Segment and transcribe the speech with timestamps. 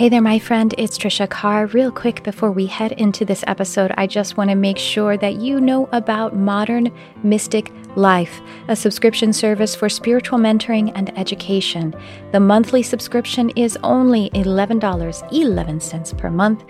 [0.00, 0.74] Hey there, my friend.
[0.78, 1.66] It's Tricia Carr.
[1.66, 5.34] Real quick before we head into this episode, I just want to make sure that
[5.34, 6.90] you know about Modern
[7.22, 11.94] Mystic Life, a subscription service for spiritual mentoring and education.
[12.32, 16.64] The monthly subscription is only $11.11 per month.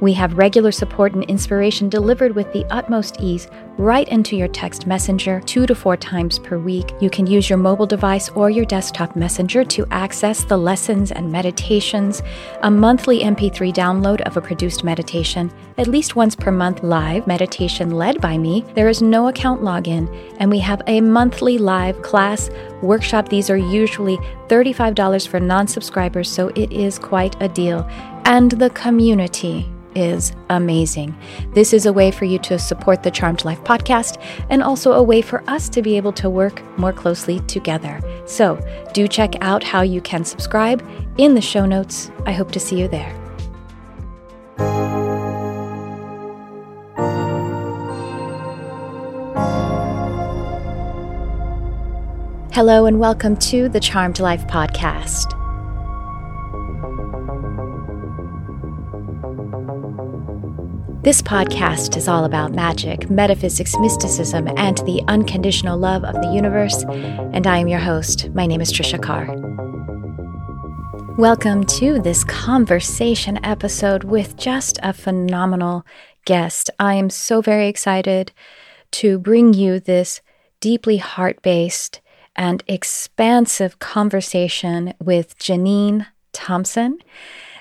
[0.00, 3.48] We have regular support and inspiration delivered with the utmost ease
[3.78, 6.92] right into your text messenger two to four times per week.
[7.00, 11.32] You can use your mobile device or your desktop messenger to access the lessons and
[11.32, 12.22] meditations,
[12.62, 17.90] a monthly MP3 download of a produced meditation, at least once per month live meditation
[17.90, 18.64] led by me.
[18.74, 22.50] There is no account login, and we have a monthly live class
[22.82, 23.30] workshop.
[23.30, 24.18] These are usually
[24.48, 27.88] $35 for non subscribers, so it is quite a deal.
[28.24, 31.16] And the community is amazing.
[31.54, 35.02] This is a way for you to support the Charmed Life podcast and also a
[35.02, 38.00] way for us to be able to work more closely together.
[38.26, 38.60] So,
[38.92, 40.86] do check out how you can subscribe
[41.16, 42.10] in the show notes.
[42.26, 43.12] I hope to see you there.
[52.52, 55.45] Hello, and welcome to the Charmed Life podcast.
[61.06, 66.82] This podcast is all about magic, metaphysics, mysticism, and the unconditional love of the universe.
[66.82, 68.28] And I am your host.
[68.30, 69.28] My name is Tricia Carr.
[71.16, 75.86] Welcome to this conversation episode with just a phenomenal
[76.24, 76.70] guest.
[76.80, 78.32] I am so very excited
[78.90, 80.20] to bring you this
[80.58, 82.00] deeply heart based
[82.34, 86.98] and expansive conversation with Jeanine Thompson.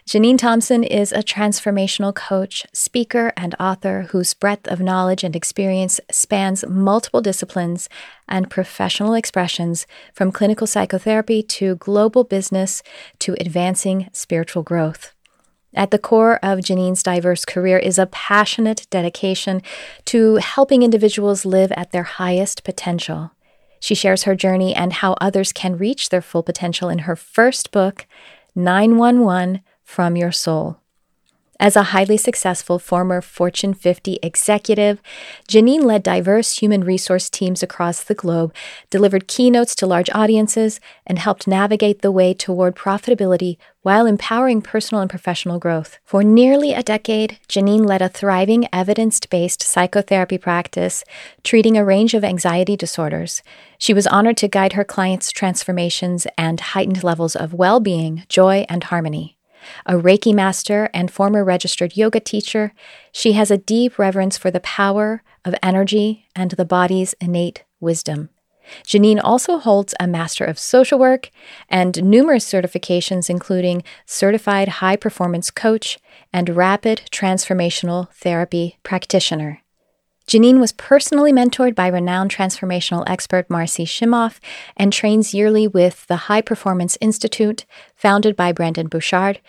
[0.08, 6.00] Jeanine Thompson is a transformational coach, speaker, and author whose breadth of knowledge and experience
[6.12, 7.90] spans multiple disciplines
[8.30, 12.84] and professional expressions from clinical psychotherapy to global business
[13.18, 15.12] to advancing spiritual growth.
[15.74, 19.64] At the core of Jeanine's diverse career is a passionate dedication
[20.06, 23.32] to helping individuals live at their highest potential.
[23.80, 27.72] She shares her journey and how others can reach their full potential in her first
[27.72, 28.06] book,
[28.54, 30.80] 911 from your soul.
[31.58, 35.02] As a highly successful former Fortune 50 executive,
[35.48, 38.54] Jeanine led diverse human resource teams across the globe,
[38.90, 45.02] delivered keynotes to large audiences, and helped navigate the way toward profitability while empowering personal
[45.02, 45.98] and professional growth.
[46.04, 51.06] For nearly a decade, Jeanine led a thriving evidence based psychotherapy practice,
[51.42, 53.42] treating a range of anxiety disorders.
[53.78, 58.66] She was honored to guide her clients' transformations and heightened levels of well being, joy,
[58.68, 59.35] and harmony
[59.86, 62.74] a Reiki master, and former registered yoga teacher,
[63.12, 68.30] she has a deep reverence for the power of energy and the body's innate wisdom.
[68.84, 71.30] Jeanine also holds a Master of Social Work
[71.70, 76.00] and numerous certifications, including Certified High Performance Coach
[76.34, 79.62] and Rapid Transformational Therapy Practitioner.
[80.28, 84.40] Jeanine was personally mentored by renowned transformational expert Marcy Shimoff
[84.76, 87.66] and trains yearly with the High Performance Institute,
[87.96, 89.40] founded by Brendon Burchard.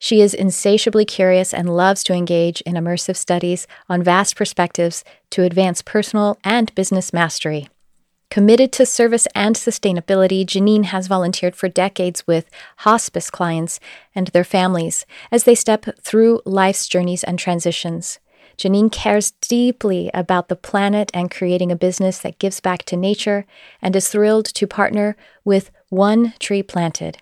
[0.00, 5.44] She is insatiably curious and loves to engage in immersive studies on vast perspectives to
[5.44, 7.68] advance personal and business mastery.
[8.28, 13.78] Committed to service and sustainability, Jeanine has volunteered for decades with hospice clients
[14.16, 18.18] and their families as they step through life's journeys and transitions.
[18.56, 23.46] Jeanine cares deeply about the planet and creating a business that gives back to nature
[23.82, 27.18] and is thrilled to partner with One Tree Planted.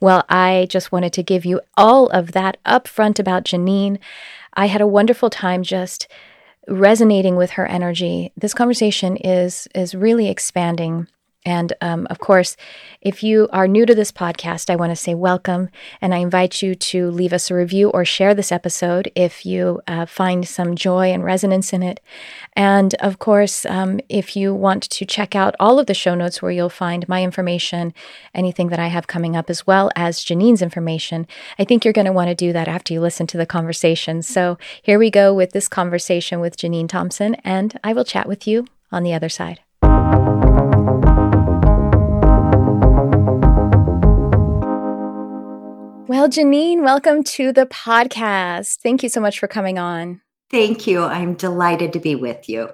[0.00, 3.98] Well, I just wanted to give you all of that upfront about Jeanine.
[4.54, 6.08] I had a wonderful time just
[6.68, 8.32] resonating with her energy.
[8.36, 11.08] This conversation is is really expanding
[11.44, 12.56] and um, of course,
[13.02, 15.68] if you are new to this podcast, I want to say welcome.
[16.00, 19.82] And I invite you to leave us a review or share this episode if you
[19.86, 22.00] uh, find some joy and resonance in it.
[22.54, 26.40] And of course, um, if you want to check out all of the show notes
[26.40, 27.92] where you'll find my information,
[28.34, 31.26] anything that I have coming up, as well as Jeanine's information,
[31.58, 34.22] I think you're going to want to do that after you listen to the conversation.
[34.22, 38.46] So here we go with this conversation with Jeanine Thompson, and I will chat with
[38.46, 39.63] you on the other side.
[46.06, 48.80] Well, Jeanine, welcome to the podcast.
[48.80, 50.20] Thank you so much for coming on.
[50.50, 51.02] Thank you.
[51.02, 52.68] I'm delighted to be with you.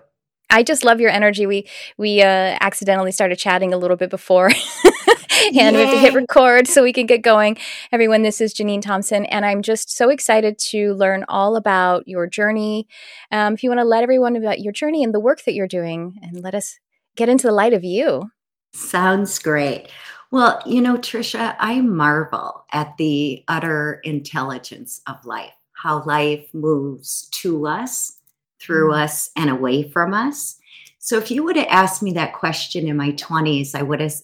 [0.51, 1.47] I just love your energy.
[1.47, 4.47] We we uh, accidentally started chatting a little bit before,
[5.47, 5.71] and Yay.
[5.71, 7.57] we have to hit record so we can get going.
[7.93, 12.27] Everyone, this is Jeanine Thompson, and I'm just so excited to learn all about your
[12.27, 12.89] journey.
[13.31, 15.69] Um, if you want to let everyone about your journey and the work that you're
[15.69, 16.81] doing, and let us
[17.15, 18.29] get into the light of you.
[18.73, 19.89] Sounds great.
[20.33, 27.29] Well, you know, Tricia, I marvel at the utter intelligence of life, how life moves
[27.33, 28.19] to us,
[28.61, 29.03] through mm.
[29.03, 30.57] us, and away from us.
[31.01, 34.15] So, if you would have asked me that question in my 20s, I would have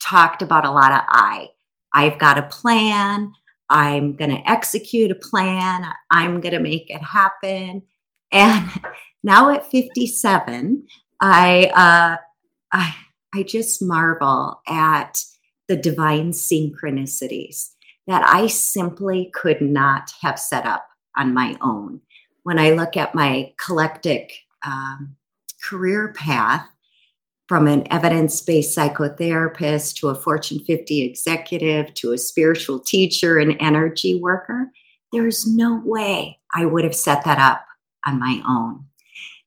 [0.00, 1.48] talked about a lot of I.
[1.92, 3.32] I've got a plan.
[3.68, 5.84] I'm going to execute a plan.
[6.10, 7.82] I'm going to make it happen.
[8.30, 8.70] And
[9.24, 10.86] now at 57,
[11.20, 12.16] I, uh,
[12.72, 12.94] I,
[13.34, 15.22] I just marvel at
[15.68, 17.70] the divine synchronicities
[18.06, 22.00] that I simply could not have set up on my own.
[22.42, 24.32] When I look at my eclectic
[24.64, 25.16] um,
[25.62, 26.66] career path,
[27.48, 33.56] from an evidence based psychotherapist to a Fortune 50 executive to a spiritual teacher and
[33.58, 34.70] energy worker,
[35.12, 37.64] there's no way I would have set that up
[38.06, 38.84] on my own.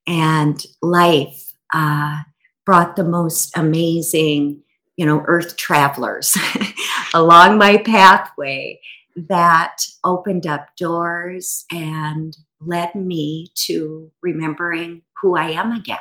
[0.08, 2.22] And life uh,
[2.66, 4.64] brought the most amazing,
[4.98, 6.38] you know, earth travelers
[7.14, 8.80] along my pathway
[9.16, 15.98] that opened up doors and led me to remembering who I am again.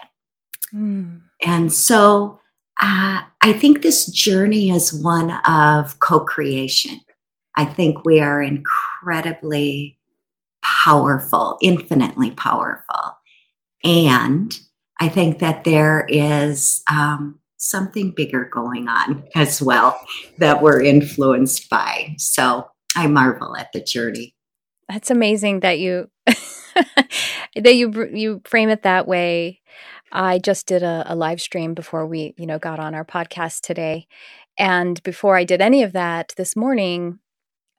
[0.72, 1.20] Mm.
[1.44, 2.40] And so
[2.80, 7.00] uh, I think this journey is one of co creation.
[7.56, 9.98] I think we are incredibly
[10.62, 13.18] powerful, infinitely powerful.
[13.84, 14.56] And
[15.00, 20.00] I think that there is um, something bigger going on as well
[20.38, 22.14] that we're influenced by.
[22.18, 22.66] So
[22.96, 24.34] I marvel at the journey.
[24.88, 29.60] That's amazing that you that you you frame it that way.
[30.12, 33.60] I just did a, a live stream before we, you know, got on our podcast
[33.60, 34.08] today,
[34.58, 37.20] and before I did any of that this morning,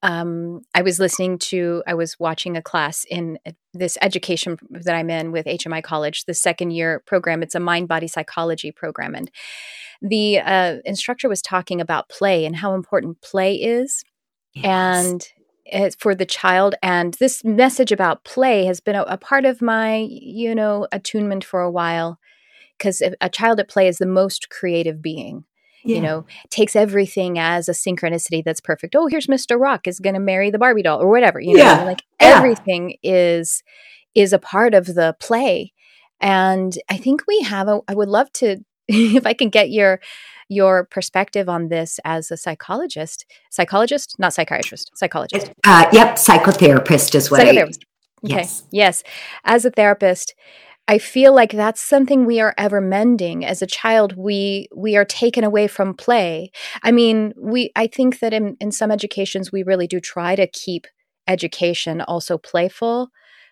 [0.04, 3.38] um, I was listening to, I was watching a class in
[3.74, 7.44] this education that I'm in with HMI College, the second year program.
[7.44, 9.14] It's a mind body psychology program.
[9.14, 9.30] And
[10.02, 14.04] the uh, instructor was talking about play and how important play is.
[14.54, 15.06] Yes.
[15.06, 19.62] And for the child and this message about play has been a, a part of
[19.62, 22.20] my you know attunement for a while
[22.78, 25.46] because a child at play is the most creative being
[25.84, 25.96] yeah.
[25.96, 30.14] you know takes everything as a synchronicity that's perfect oh here's mr rock is going
[30.14, 31.84] to marry the barbie doll or whatever you know yeah.
[31.84, 32.38] like yeah.
[32.38, 33.64] everything is
[34.16, 35.72] is a part of the play
[36.20, 38.58] and i think we have a i would love to
[38.88, 40.00] if i can get your
[40.50, 47.32] your perspective on this as a psychologist psychologist not psychiatrist psychologist uh, yep psychotherapist as
[47.32, 47.84] well psychotherapist.
[48.24, 48.64] okay yes.
[48.72, 49.04] yes
[49.46, 50.36] as a therapist
[50.92, 55.06] I feel like that's something we are ever mending as a child we we are
[55.06, 56.52] taken away from play.
[56.84, 60.48] I mean, we I think that in in some educations we really do try to
[60.48, 60.88] keep
[61.30, 63.08] education also playful,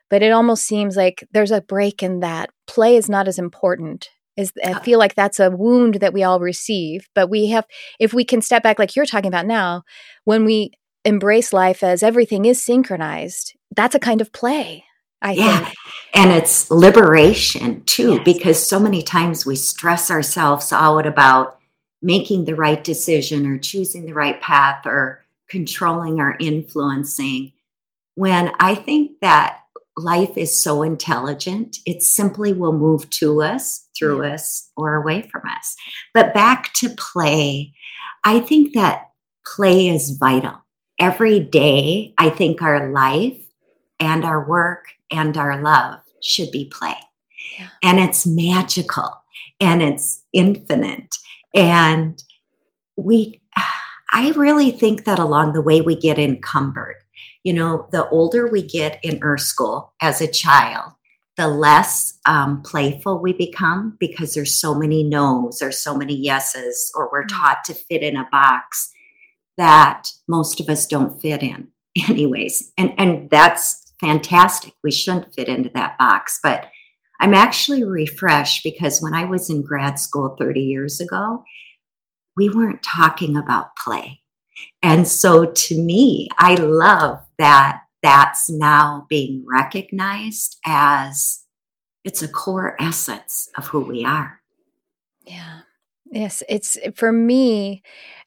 [0.09, 2.49] but it almost seems like there's a break in that.
[2.67, 4.09] Play is not as important.
[4.35, 4.79] Is I uh.
[4.81, 7.65] feel like that's a wound that we all receive, but we have
[8.01, 9.83] if we can step back like you're talking about now,
[10.25, 10.71] when we
[11.05, 14.83] embrace life as everything is synchronized, that's a kind of play.
[15.21, 15.59] I yeah.
[15.59, 15.75] Think.
[16.13, 18.21] And it's liberation too, yes.
[18.25, 21.59] because so many times we stress ourselves out about
[22.01, 27.51] making the right decision or choosing the right path or controlling or influencing.
[28.15, 29.59] When I think that
[29.97, 34.33] life is so intelligent, it simply will move to us, through yeah.
[34.33, 35.75] us, or away from us.
[36.13, 37.73] But back to play,
[38.23, 39.09] I think that
[39.45, 40.65] play is vital.
[40.99, 43.37] Every day, I think our life
[43.99, 46.95] and our work and our love should be play.
[47.57, 47.69] Yeah.
[47.83, 49.11] And it's magical
[49.59, 51.15] and it's infinite.
[51.53, 52.21] And
[52.95, 53.41] we,
[54.11, 56.95] I really think that along the way we get encumbered.
[57.43, 60.91] You know, the older we get in Earth School as a child,
[61.37, 66.91] the less um, playful we become because there's so many no's or so many yeses,
[66.95, 67.29] or we're mm.
[67.29, 68.91] taught to fit in a box
[69.57, 71.69] that most of us don't fit in,
[72.09, 72.73] anyways.
[72.77, 74.73] And and that's fantastic.
[74.83, 76.39] We shouldn't fit into that box.
[76.41, 76.67] But
[77.19, 81.43] I'm actually refreshed because when I was in grad school 30 years ago,
[82.35, 84.21] we weren't talking about play.
[84.81, 91.43] And so to me, I love that that's now being recognized as
[92.05, 94.39] it's a core essence of who we are.
[95.25, 95.61] Yeah.
[96.11, 97.83] Yes, it's for me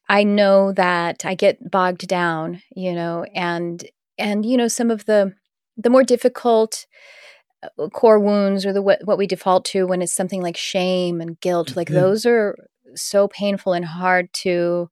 [0.09, 3.83] I know that I get bogged down, you know, and
[4.19, 5.35] and you know some of the
[5.83, 6.87] the more difficult
[7.63, 11.21] uh, core wounds or the what, what we default to when it's something like shame
[11.21, 11.81] and guilt mm-hmm.
[11.81, 12.57] like those are
[12.95, 14.91] so painful and hard to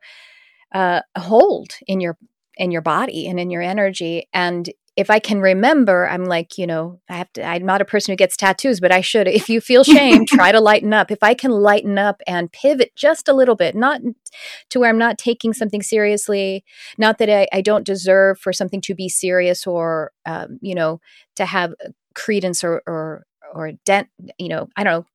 [0.73, 2.17] uh, hold in your
[2.57, 6.67] in your body and in your energy and if I can remember, I'm like, you
[6.67, 9.29] know, I have to, I'm not a person who gets tattoos, but I should.
[9.29, 11.11] If you feel shame, try to lighten up.
[11.11, 14.03] If I can lighten up and pivot just a little bit, not
[14.71, 16.65] to where I'm not taking something seriously.
[16.99, 21.01] Not that I, I don't deserve for something to be serious or, um, you know,
[21.37, 21.75] to have
[22.15, 24.09] credence or, or, or dent,
[24.39, 25.07] you know, I don't know,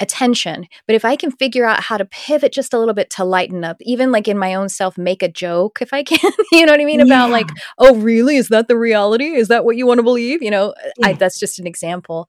[0.00, 0.66] attention.
[0.86, 3.64] But if I can figure out how to pivot just a little bit to lighten
[3.64, 6.72] up, even like in my own self, make a joke if I can, you know
[6.72, 7.00] what I mean?
[7.00, 7.48] About like,
[7.78, 8.36] oh, really?
[8.36, 9.32] Is that the reality?
[9.34, 10.42] Is that what you want to believe?
[10.42, 11.08] You know, yeah.
[11.08, 12.28] I, that's just an example.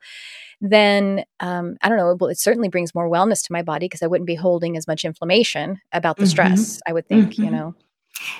[0.61, 2.15] Then um, I don't know.
[2.19, 4.87] Well, it certainly brings more wellness to my body because I wouldn't be holding as
[4.87, 6.29] much inflammation about the mm-hmm.
[6.29, 6.79] stress.
[6.87, 7.43] I would think, mm-hmm.
[7.43, 7.75] you know.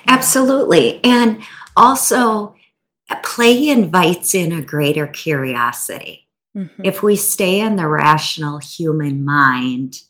[0.06, 1.42] Absolutely, and
[1.76, 2.54] also
[3.24, 6.22] play invites in a greater curiosity
[6.56, 6.84] Mm-hmm.
[6.84, 10.00] If we stay in the rational human mind,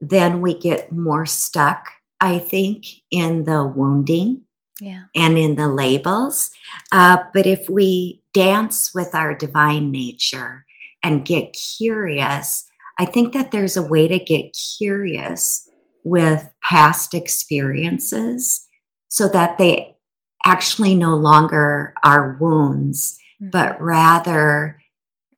[0.00, 1.88] then we get more stuck,
[2.20, 4.42] I think, in the wounding
[4.80, 5.04] yeah.
[5.16, 6.50] and in the labels.
[6.92, 10.64] Uh, but if we dance with our divine nature
[11.02, 12.66] and get curious,
[12.98, 15.68] I think that there's a way to get curious
[16.04, 18.66] with past experiences
[19.08, 19.96] so that they
[20.44, 23.50] actually no longer are wounds, mm-hmm.
[23.50, 24.80] but rather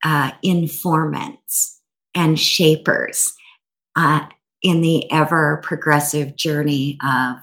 [0.04, 1.80] uh, informants
[2.14, 3.32] and shapers
[3.96, 4.26] uh,
[4.62, 7.36] in the ever progressive journey of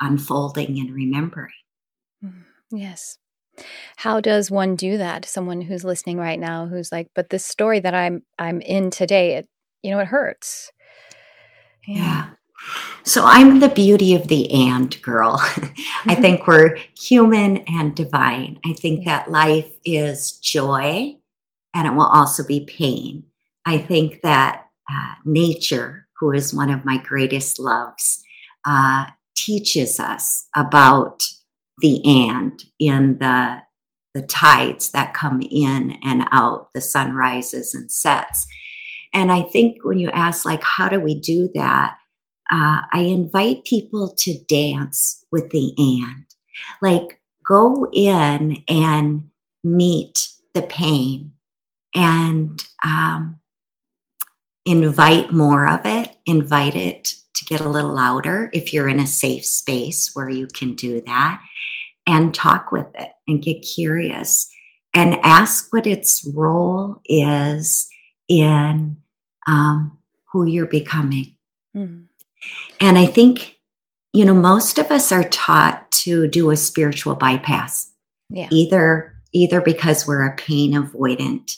[0.00, 1.52] unfolding and remembering.
[2.24, 2.76] Mm-hmm.
[2.76, 3.18] Yes.
[3.96, 5.24] How does one do that?
[5.24, 9.36] Someone who's listening right now who's like, but this story that I'm I'm in today,
[9.36, 9.48] it
[9.82, 10.70] you know, it hurts.
[11.86, 11.96] Yeah.
[11.96, 12.30] yeah.
[13.04, 15.36] So I'm the beauty of the and girl.
[15.40, 16.22] I mm-hmm.
[16.22, 18.58] think we're human and divine.
[18.64, 21.16] I think that life is joy
[21.74, 23.24] and it will also be pain.
[23.64, 28.22] I think that uh, nature, who is one of my greatest loves,
[28.64, 31.22] uh, teaches us about
[31.78, 33.62] the and in the
[34.14, 38.46] the tides that come in and out, the sun rises and sets.
[39.12, 41.98] And I think when you ask, like, how do we do that?
[42.50, 46.24] Uh, I invite people to dance with the and.
[46.80, 49.28] Like, go in and
[49.62, 51.32] meet the pain
[51.94, 53.38] and um,
[54.64, 59.06] invite more of it, invite it to get a little louder if you're in a
[59.06, 61.40] safe space where you can do that,
[62.06, 64.48] and talk with it and get curious
[64.94, 67.88] and ask what its role is
[68.28, 68.96] in
[69.46, 69.98] um,
[70.32, 71.34] who you're becoming.
[71.76, 72.04] Mm-hmm.
[72.80, 73.58] And I think,
[74.12, 77.90] you know, most of us are taught to do a spiritual bypass.
[78.30, 78.48] Yeah.
[78.50, 81.56] Either either because we're a pain avoidant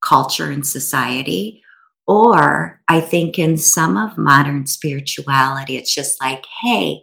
[0.00, 1.62] culture and society.
[2.08, 7.02] Or I think in some of modern spirituality, it's just like, hey,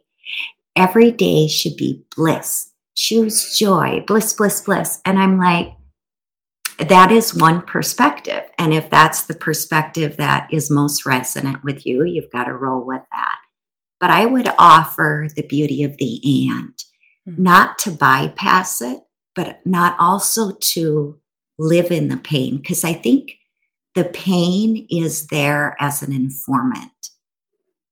[0.75, 2.71] every day should be bliss.
[2.95, 5.01] Choose joy, bliss, bliss, bliss.
[5.05, 5.73] And I'm like,
[6.79, 8.41] that is one perspective.
[8.57, 12.83] And if that's the perspective that is most resonant with you, you've got to roll
[12.83, 13.37] with that.
[13.99, 16.19] But I would offer the beauty of the
[16.49, 16.73] and,
[17.29, 17.43] mm-hmm.
[17.43, 19.01] not to bypass it,
[19.35, 21.19] but not also to
[21.59, 23.37] live in the pain because I think
[23.95, 26.91] the pain is there as an informant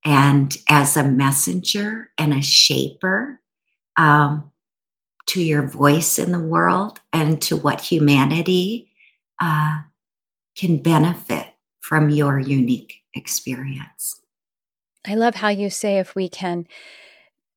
[0.06, 3.40] and as a messenger and a shaper
[3.98, 4.52] um,
[5.28, 8.92] to your voice in the world and to what humanity
[9.42, 9.80] uh,
[10.56, 11.48] can benefit
[11.80, 14.22] from your unique experience.
[15.08, 16.68] I love how you say if we can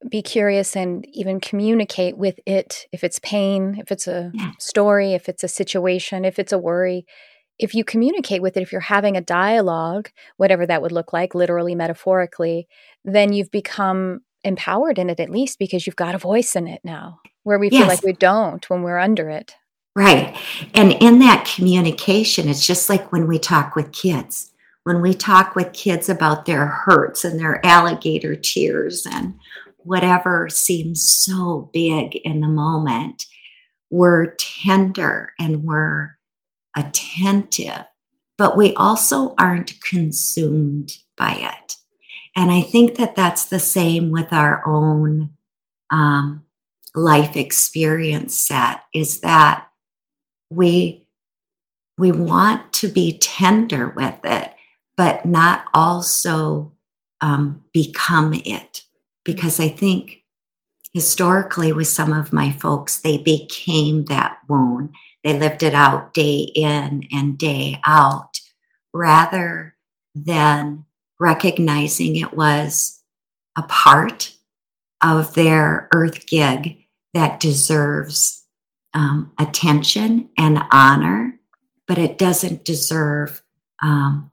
[0.09, 4.53] be curious and even communicate with it if it's pain, if it's a yeah.
[4.59, 7.07] story, if it's a situation, if it's a worry.
[7.59, 11.35] If you communicate with it, if you're having a dialogue, whatever that would look like,
[11.35, 12.69] literally, metaphorically,
[13.05, 16.81] then you've become empowered in it at least because you've got a voice in it
[16.85, 17.81] now, where we yes.
[17.81, 19.57] feel like we don't when we're under it.
[19.95, 20.37] Right.
[20.75, 24.53] And in that communication, it's just like when we talk with kids.
[24.85, 29.35] When we talk with kids about their hurts and their alligator tears and
[29.79, 33.25] whatever seems so big in the moment,
[33.91, 36.16] we're tender and we're
[36.77, 37.85] attentive,
[38.39, 41.77] but we also aren't consumed by it.
[42.37, 45.31] And I think that that's the same with our own
[45.91, 46.45] um,
[46.95, 49.69] life experience set is that
[50.51, 51.09] we
[51.99, 54.53] we want to be tender with it,
[54.99, 56.73] but not also
[57.23, 58.83] um, become it
[59.25, 60.23] because I think
[60.93, 64.95] historically with some of my folks, they became that wound.
[65.27, 68.39] They lived it out day in and day out
[68.95, 69.75] rather
[70.15, 70.85] than
[71.19, 73.03] recognizing it was
[73.59, 74.33] a part
[75.03, 76.77] of their earth gig
[77.13, 78.45] that deserves
[78.95, 81.41] um, attention and honor,
[81.89, 83.43] but it doesn't deserve
[83.83, 84.31] um,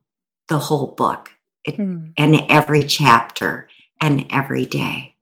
[0.47, 1.31] the whole book
[1.65, 2.13] it, mm.
[2.17, 3.67] and every chapter
[3.99, 5.15] and every day.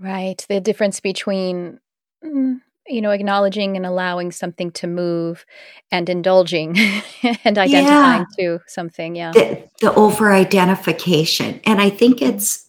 [0.00, 0.44] Right.
[0.48, 1.78] The difference between
[2.24, 5.46] mm, you know, acknowledging and allowing something to move
[5.92, 6.76] and indulging
[7.44, 8.58] and identifying yeah.
[8.58, 9.14] to something.
[9.16, 9.32] Yeah.
[9.32, 11.60] The, the over identification.
[11.64, 12.66] And I think it's,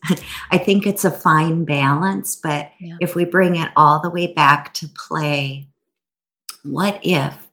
[0.52, 2.98] I think it's a fine balance, but yeah.
[3.02, 5.68] if we bring it all the way back to play,
[6.64, 7.48] what if,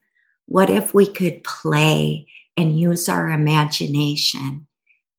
[0.47, 4.67] what if we could play and use our imagination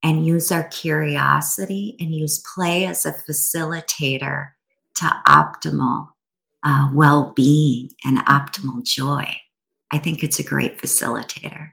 [0.03, 4.49] and use our curiosity and use play as a facilitator
[4.95, 6.09] to optimal
[6.63, 9.35] uh, well being and optimal joy.
[9.91, 11.71] I think it's a great facilitator.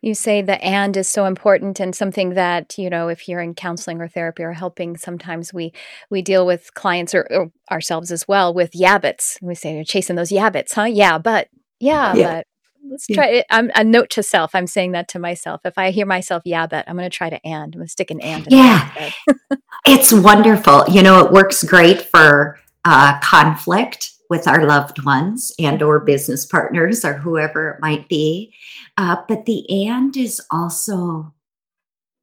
[0.00, 3.54] You say the and is so important and something that, you know, if you're in
[3.54, 5.72] counseling or therapy or helping, sometimes we
[6.10, 9.36] we deal with clients or, or ourselves as well with yabbits.
[9.42, 10.84] We say you're chasing those yabbits, huh?
[10.84, 11.48] Yeah, but
[11.80, 12.34] yeah, yeah.
[12.36, 12.46] but
[12.88, 13.46] let's try it.
[13.50, 14.54] I'm a note to self.
[14.54, 15.62] I'm saying that to myself.
[15.64, 17.74] If I hear myself yabbit, I'm going to try to and.
[17.74, 18.46] I'm to stick an and.
[18.50, 19.10] yeah,
[19.86, 20.84] it's wonderful.
[20.88, 22.58] You know, it works great for
[22.90, 28.50] uh, conflict with our loved ones and or business partners or whoever it might be
[28.96, 31.34] uh, but the and is also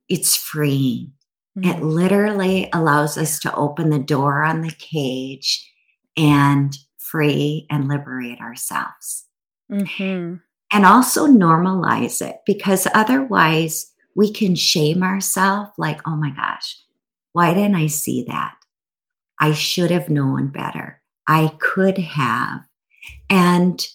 [0.10, 1.12] it's freeing
[1.56, 1.70] mm-hmm.
[1.70, 5.72] it literally allows us to open the door on the cage
[6.18, 9.26] and free and liberate ourselves
[9.72, 10.38] mm-hmm.
[10.72, 16.82] and also normalize it because otherwise we can shame ourselves like oh my gosh
[17.34, 18.56] why didn't i see that
[19.40, 21.02] I should have known better.
[21.28, 22.62] I could have.
[23.30, 23.86] And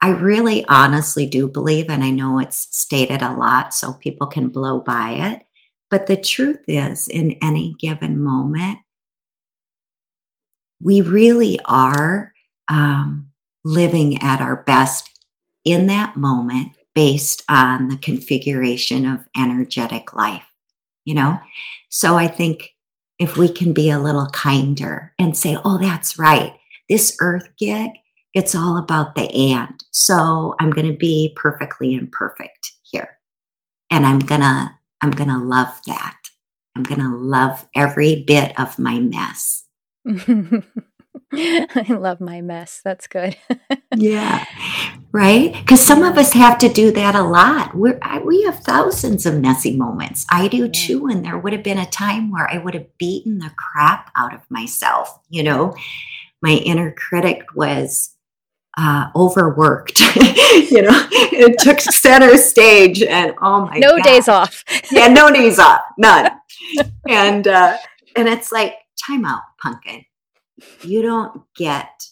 [0.00, 4.48] I really honestly do believe, and I know it's stated a lot so people can
[4.48, 5.42] blow by it,
[5.90, 8.78] but the truth is, in any given moment,
[10.80, 12.32] we really are
[12.68, 13.30] um,
[13.64, 15.10] living at our best
[15.64, 20.46] in that moment based on the configuration of energetic life,
[21.04, 21.38] you know?
[21.90, 22.70] So I think
[23.20, 26.54] if we can be a little kinder and say, oh, that's right.
[26.88, 27.90] This earth gig,
[28.32, 29.84] it's all about the and.
[29.92, 33.18] So I'm going to be perfectly imperfect here.
[33.90, 34.70] And I'm going to,
[35.02, 36.16] I'm going to love that.
[36.74, 39.64] I'm going to love every bit of my mess.
[41.32, 42.80] I love my mess.
[42.82, 43.36] That's good.
[43.96, 44.46] yeah.
[45.12, 45.52] Right?
[45.52, 47.74] Because some of us have to do that a lot.
[47.74, 50.24] We're, I, we have thousands of messy moments.
[50.30, 51.08] I do too.
[51.08, 54.32] And there would have been a time where I would have beaten the crap out
[54.32, 55.18] of myself.
[55.28, 55.74] You know,
[56.40, 58.14] my inner critic was
[58.78, 59.98] uh, overworked.
[60.70, 64.62] you know, it took center stage, and oh my, no days off.
[64.92, 66.30] yeah, no days off, none.
[67.08, 67.76] and uh,
[68.14, 70.04] and it's like time out, pumpkin
[70.82, 72.06] you don't get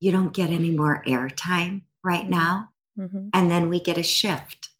[0.00, 3.28] you don't get any more airtime right now mm-hmm.
[3.34, 4.70] and then we get a shift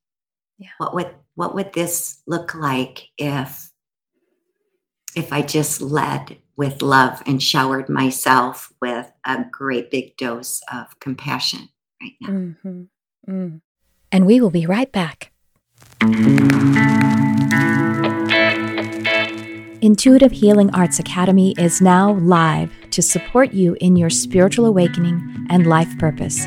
[0.59, 0.69] yeah.
[0.79, 3.71] what would what would this look like if
[5.15, 10.99] if i just led with love and showered myself with a great big dose of
[11.01, 11.69] compassion
[12.01, 12.83] right now mm-hmm.
[13.29, 13.61] mm.
[14.13, 15.33] and we will be right back
[19.83, 25.67] Intuitive Healing Arts Academy is now live to support you in your spiritual awakening and
[25.67, 26.47] life purpose.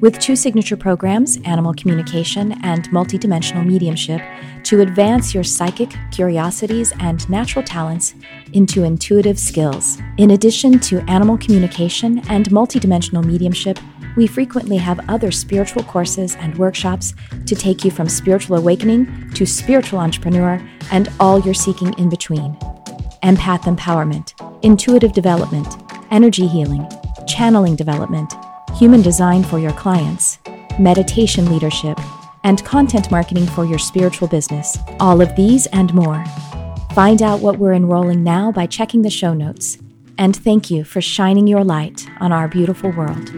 [0.00, 4.20] With two signature programs, Animal Communication and Multidimensional Mediumship,
[4.64, 8.14] to advance your psychic curiosities and natural talents
[8.52, 9.96] into intuitive skills.
[10.18, 13.78] In addition to Animal Communication and Multidimensional Mediumship,
[14.16, 17.14] we frequently have other spiritual courses and workshops
[17.46, 20.60] to take you from spiritual awakening to spiritual entrepreneur
[20.92, 22.54] and all you're seeking in between.
[23.22, 25.68] Empath empowerment, intuitive development,
[26.10, 26.86] energy healing,
[27.26, 28.34] channeling development,
[28.78, 30.38] human design for your clients,
[30.78, 31.98] meditation leadership,
[32.44, 34.76] and content marketing for your spiritual business.
[35.00, 36.22] All of these and more.
[36.94, 39.78] Find out what we're enrolling now by checking the show notes.
[40.18, 43.30] And thank you for shining your light on our beautiful world.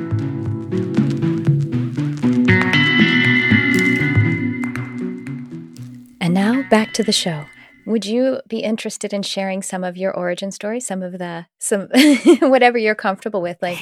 [6.21, 7.45] And now back to the show.
[7.87, 11.89] Would you be interested in sharing some of your origin story, some of the some
[12.41, 13.79] whatever you're comfortable with, like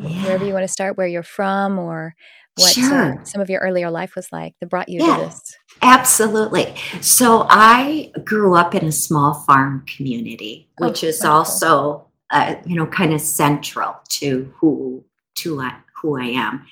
[0.00, 0.24] yeah.
[0.24, 2.14] wherever you want to start, where you're from, or
[2.56, 3.20] what uh, sure.
[3.20, 5.56] uh, some of your earlier life was like that brought you yeah, to this?
[5.82, 6.74] Absolutely.
[7.00, 11.38] So I grew up in a small farm community, oh, which is wonderful.
[11.38, 15.04] also uh, you know kind of central to who
[15.36, 16.66] to uh, who I am.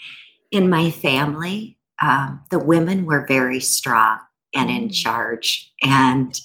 [0.50, 4.18] In my family, um, the women were very strong
[4.54, 4.94] and in mm.
[4.94, 6.38] charge, and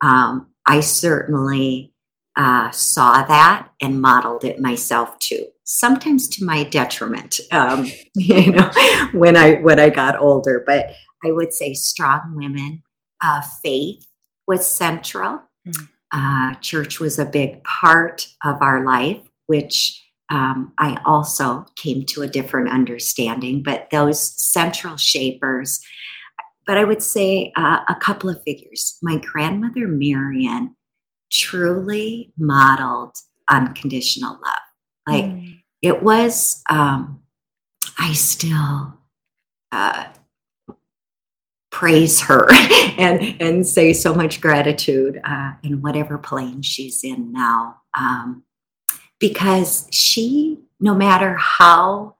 [0.00, 1.92] um, I certainly
[2.36, 5.46] uh, saw that and modeled it myself too.
[5.64, 8.70] Sometimes to my detriment, um, you know,
[9.12, 10.62] when I when I got older.
[10.66, 10.92] But
[11.24, 12.82] I would say strong women,
[13.22, 14.06] uh, faith
[14.46, 15.42] was central.
[15.66, 15.88] Mm.
[16.12, 22.22] uh, church was a big part of our life, which um, I also came to
[22.22, 23.62] a different understanding.
[23.62, 25.80] But those central shapers,
[26.66, 28.98] but I would say uh, a couple of figures.
[29.02, 30.74] My grandmother, Marion,
[31.30, 33.14] truly modeled
[33.50, 34.71] unconditional love.
[35.06, 35.62] Like mm.
[35.80, 37.22] it was, um,
[37.98, 38.98] I still
[39.72, 40.04] uh,
[41.70, 42.46] praise her
[42.98, 48.44] and and say so much gratitude uh, in whatever plane she's in now, um,
[49.18, 52.16] because she, no matter how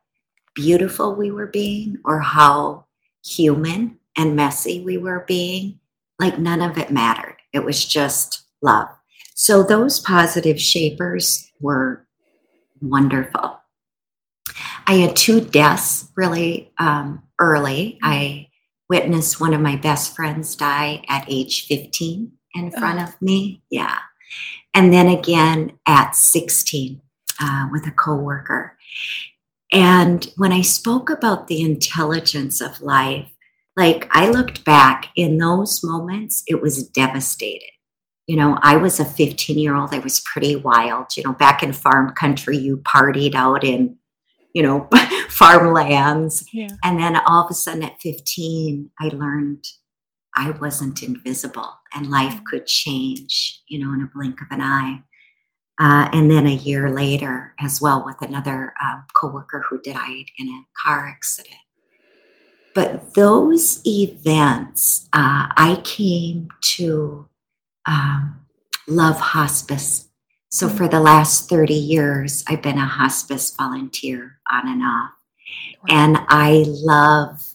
[0.55, 2.85] beautiful we were being or how
[3.25, 5.79] human and messy we were being,
[6.19, 7.37] like none of it mattered.
[7.53, 8.89] It was just love.
[9.35, 12.07] So those positive shapers were
[12.83, 13.61] wonderful.
[14.87, 17.99] I had two deaths really um, early.
[18.03, 18.49] I
[18.89, 23.05] witnessed one of my best friends die at age 15 in front oh.
[23.05, 23.63] of me.
[23.71, 23.99] Yeah.
[24.75, 27.01] And then again at 16
[27.41, 28.77] uh, with a coworker.
[29.73, 33.31] And when I spoke about the intelligence of life,
[33.77, 37.71] like I looked back in those moments, it was devastated.
[38.27, 39.93] You know, I was a 15 year old.
[39.93, 41.17] I was pretty wild.
[41.17, 43.97] You know, back in farm country, you partied out in,
[44.55, 44.89] you know,
[45.29, 46.45] farmlands.
[46.53, 46.69] Yeah.
[46.85, 49.65] And then all of a sudden at 15, I learned
[50.35, 52.45] I wasn't invisible and life mm.
[52.45, 55.03] could change, you know, in a blink of an eye.
[55.81, 60.49] Uh, and then a year later, as well, with another um, coworker who died in
[60.49, 61.57] a car accident.
[62.75, 67.29] But those events, uh, I came to
[67.87, 68.47] um,
[68.87, 70.09] love hospice.
[70.51, 75.13] So for the last 30 years, I've been a hospice volunteer on and off.
[75.89, 77.55] And I love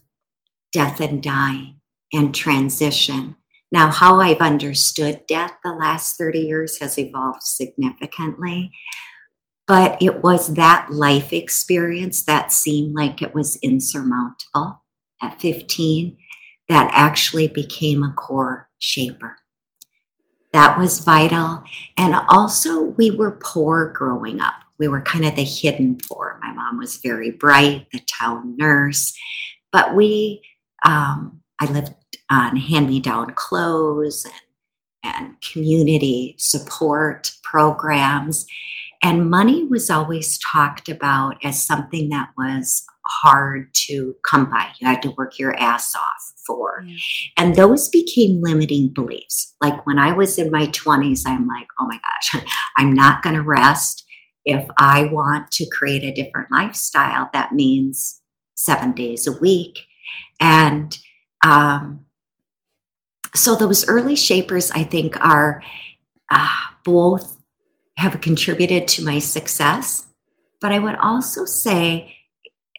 [0.71, 1.79] death and dying
[2.13, 3.35] and transition.
[3.71, 8.71] Now, how I've understood death the last 30 years has evolved significantly,
[9.67, 14.83] but it was that life experience that seemed like it was insurmountable
[15.21, 16.17] at 15
[16.69, 19.37] that actually became a core shaper.
[20.57, 21.63] That was vital.
[21.97, 24.55] And also, we were poor growing up.
[24.79, 26.39] We were kind of the hidden poor.
[26.41, 29.15] My mom was very bright, the town nurse,
[29.71, 30.41] but we,
[30.83, 31.93] um, I lived
[32.31, 38.47] on hand me down clothes and, and community support programs.
[39.03, 44.69] And money was always talked about as something that was hard to come by.
[44.79, 46.85] You had to work your ass off for.
[47.35, 49.55] And those became limiting beliefs.
[49.61, 52.43] Like when I was in my 20s, I'm like, oh my gosh,
[52.77, 54.03] I'm not going to rest.
[54.45, 58.21] If I want to create a different lifestyle, that means
[58.55, 59.79] seven days a week.
[60.39, 60.97] And
[61.43, 62.05] um,
[63.35, 65.61] so those early shapers, I think, are
[66.29, 66.49] uh,
[66.83, 67.37] both
[67.97, 70.05] have contributed to my success.
[70.61, 72.16] But I would also say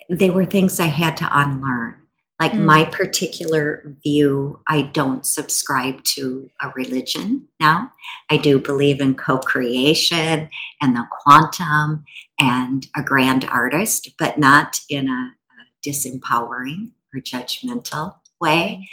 [0.08, 1.96] they were things I had to unlearn.
[2.40, 2.64] Like mm.
[2.64, 7.92] my particular view, I don't subscribe to a religion now.
[8.30, 10.48] I do believe in co creation
[10.80, 12.04] and the quantum
[12.38, 18.88] and a grand artist, but not in a, a disempowering or judgmental way.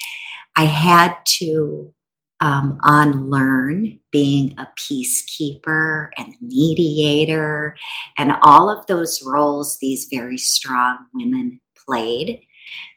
[0.56, 1.94] I had to
[2.42, 7.76] um, unlearn being a peacekeeper and mediator
[8.18, 12.42] and all of those roles these very strong women played.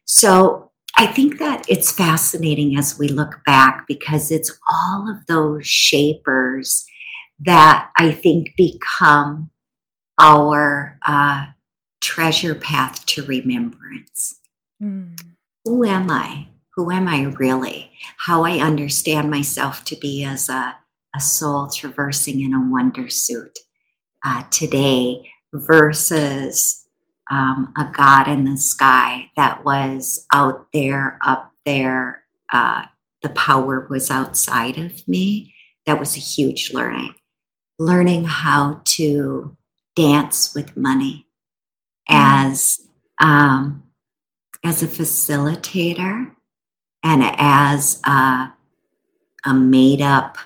[0.04, 5.66] So I think that it's fascinating as we look back because it's all of those
[5.66, 6.84] shapers
[7.40, 9.50] that I think become
[10.18, 11.46] our uh,
[12.00, 14.40] treasure path to remembrance.
[14.82, 15.20] Mm.
[15.64, 16.47] Who am I?
[16.78, 17.90] Who am I really?
[18.18, 20.76] How I understand myself to be as a,
[21.12, 23.58] a soul traversing in a wonder suit
[24.24, 26.86] uh, today versus
[27.32, 32.22] um, a God in the sky that was out there, up there.
[32.52, 32.84] Uh,
[33.22, 35.52] the power was outside of me.
[35.84, 37.12] That was a huge learning.
[37.80, 39.56] Learning how to
[39.96, 41.26] dance with money
[42.08, 42.52] mm-hmm.
[42.52, 42.78] as
[43.20, 43.82] um,
[44.64, 46.36] as a facilitator
[47.02, 48.52] and as a,
[49.44, 50.38] a made up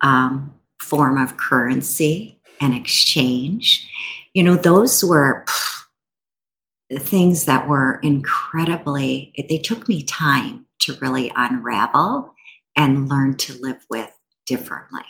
[0.00, 3.88] um, form of currency and exchange.
[4.34, 5.84] You know, those were pff,
[6.98, 12.34] things that were incredibly, they took me time to really unravel
[12.76, 14.10] and learn to live with
[14.46, 15.04] differently,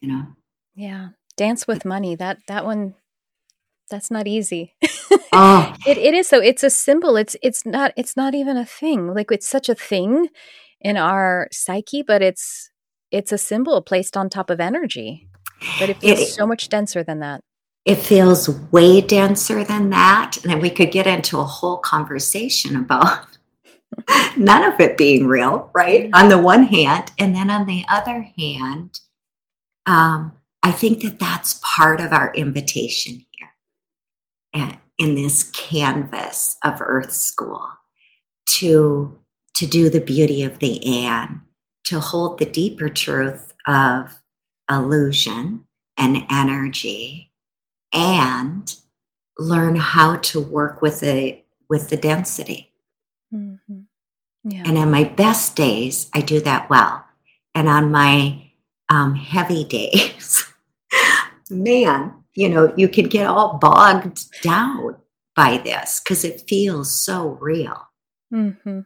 [0.00, 0.26] you know?
[0.74, 1.08] Yeah.
[1.36, 2.14] Dance with money.
[2.14, 2.94] That, that one,
[3.90, 4.74] that's not easy.
[5.32, 5.74] oh.
[5.86, 9.14] it, it is so it's a symbol it's it's not it's not even a thing
[9.14, 10.28] like it's such a thing
[10.80, 12.70] in our psyche but it's
[13.10, 15.28] it's a symbol placed on top of energy,
[15.78, 17.40] but it feels it, so much denser than that.
[17.84, 20.38] It feels way denser than that.
[20.42, 23.26] And then we could get into a whole conversation about
[24.36, 26.10] none of it being real, right?
[26.12, 27.12] On the one hand.
[27.18, 29.00] And then on the other hand,
[29.86, 33.24] um, I think that that's part of our invitation
[34.98, 37.68] in this canvas of Earth School
[38.46, 39.18] to,
[39.54, 41.40] to do the beauty of the and,
[41.84, 44.20] to hold the deeper truth of
[44.70, 45.64] illusion
[45.96, 47.30] and energy,
[47.92, 48.76] and
[49.38, 52.72] learn how to work with the with the density.
[53.34, 53.80] Mm-hmm.
[54.44, 54.62] Yeah.
[54.64, 57.04] And on my best days, I do that well.
[57.54, 58.50] And on my
[58.88, 60.44] um, heavy days,
[61.50, 64.96] man, you know, you can get all bogged down
[65.34, 67.88] by this because it feels so real.
[68.32, 68.80] Mm-hmm.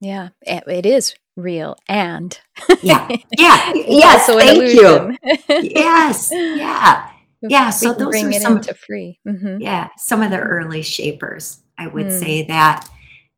[0.00, 2.38] Yeah, it is real and
[2.82, 3.08] yeah,
[3.38, 4.26] yeah, yes.
[4.26, 5.16] thank you.
[5.48, 7.10] yes, yeah,
[7.42, 7.70] yeah.
[7.70, 9.20] So those bring are it some into free.
[9.26, 9.60] Mm-hmm.
[9.60, 11.60] Yeah, some of the early shapers.
[11.78, 12.18] I would mm.
[12.18, 12.88] say that.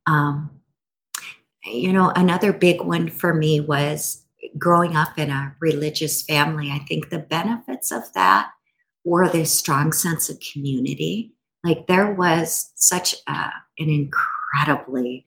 [0.07, 0.51] Um,
[1.65, 4.25] you know, another big one for me was
[4.57, 6.71] growing up in a religious family.
[6.71, 8.51] I think the benefits of that
[9.07, 11.33] were this strong sense of community.
[11.63, 15.27] Like there was such a, an incredibly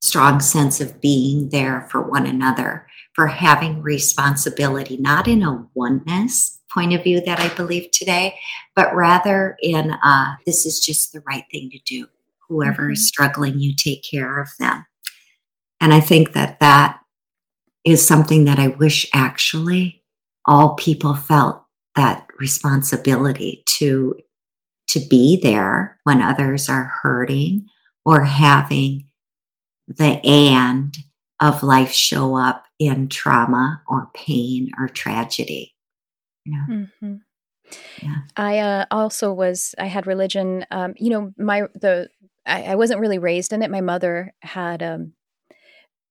[0.00, 6.60] strong sense of being there for one another, for having responsibility, not in a oneness
[6.72, 8.38] point of view that I believe today,
[8.76, 12.06] but rather in uh, this is just the right thing to do.
[12.48, 12.92] Whoever mm-hmm.
[12.92, 14.86] is struggling, you take care of them.
[15.80, 17.00] And I think that that
[17.84, 20.04] is something that I wish actually
[20.46, 21.64] all people felt
[22.00, 24.14] that responsibility to
[24.88, 27.66] to be there when others are hurting
[28.06, 29.06] or having
[29.86, 30.96] the and
[31.40, 35.74] of life show up in trauma or pain or tragedy.
[36.46, 36.64] You know?
[36.74, 37.14] mm-hmm.
[38.02, 38.16] Yeah.
[38.34, 39.74] I uh, also was.
[39.78, 40.64] I had religion.
[40.70, 42.08] Um, you know, my the
[42.46, 43.70] I, I, wasn't really raised in it.
[43.70, 45.12] My mother had um,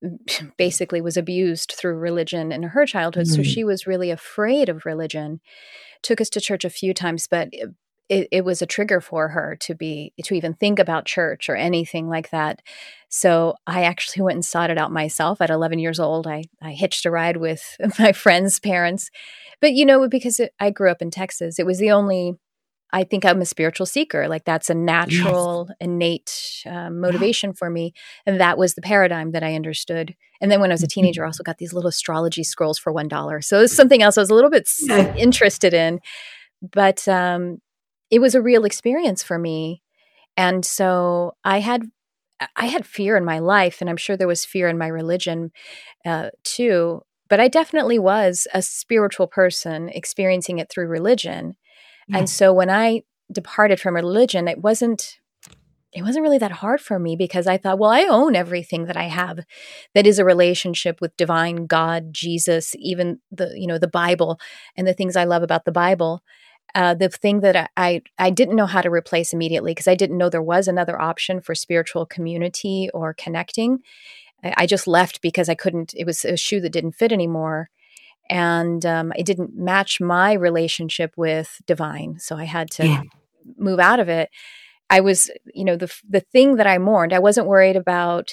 [0.57, 3.35] basically was abused through religion in her childhood, mm-hmm.
[3.35, 5.41] so she was really afraid of religion.
[6.01, 7.49] Took us to church a few times, but
[8.09, 11.55] it, it was a trigger for her to be to even think about church or
[11.55, 12.61] anything like that.
[13.07, 16.27] So I actually went and sought it out myself at 11 years old.
[16.27, 19.11] I, I hitched a ride with my friend's parents.
[19.61, 22.35] But, you know, because it, I grew up in Texas, it was the only,
[22.91, 24.27] I think I'm a spiritual seeker.
[24.27, 25.77] Like that's a natural, yes.
[25.79, 27.55] innate uh, motivation yeah.
[27.57, 27.93] for me.
[28.25, 30.15] And that was the paradigm that I understood.
[30.41, 31.01] And then when I was a mm-hmm.
[31.01, 33.43] teenager, I also got these little astrology scrolls for $1.
[33.43, 35.15] So it was something else I was a little bit yeah.
[35.15, 35.99] interested in.
[36.61, 37.59] But um,
[38.09, 39.83] it was a real experience for me.
[40.35, 41.83] And so I had
[42.55, 45.51] I had fear in my life, and I'm sure there was fear in my religion
[46.05, 47.01] uh, too.
[47.27, 51.57] But I definitely was a spiritual person experiencing it through religion.
[52.09, 52.19] Yeah.
[52.19, 55.19] And so when I departed from religion, it wasn't
[55.91, 58.97] it wasn't really that hard for me because I thought, well, I own everything that
[58.97, 59.39] I have
[59.95, 64.39] that is a relationship with divine God, Jesus, even the you know the Bible
[64.75, 66.21] and the things I love about the Bible
[66.75, 70.17] uh, the thing that I, I didn't know how to replace immediately because I didn't
[70.17, 73.79] know there was another option for spiritual community or connecting.
[74.43, 75.93] I, I just left because I couldn't.
[75.95, 77.69] It was a shoe that didn't fit anymore,
[78.29, 82.19] and um, it didn't match my relationship with divine.
[82.19, 83.01] So I had to yeah.
[83.57, 84.29] move out of it.
[84.89, 87.13] I was, you know, the the thing that I mourned.
[87.13, 88.31] I wasn't worried about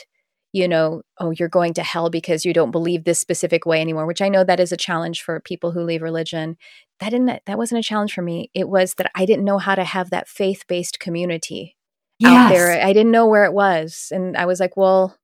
[0.56, 4.06] you know, oh, you're going to hell because you don't believe this specific way anymore,
[4.06, 6.56] which I know that is a challenge for people who leave religion.
[6.98, 8.50] That didn't that wasn't a challenge for me.
[8.54, 11.76] It was that I didn't know how to have that faith-based community
[12.18, 12.32] yes.
[12.32, 12.82] out there.
[12.82, 14.08] I didn't know where it was.
[14.10, 15.18] And I was like, well,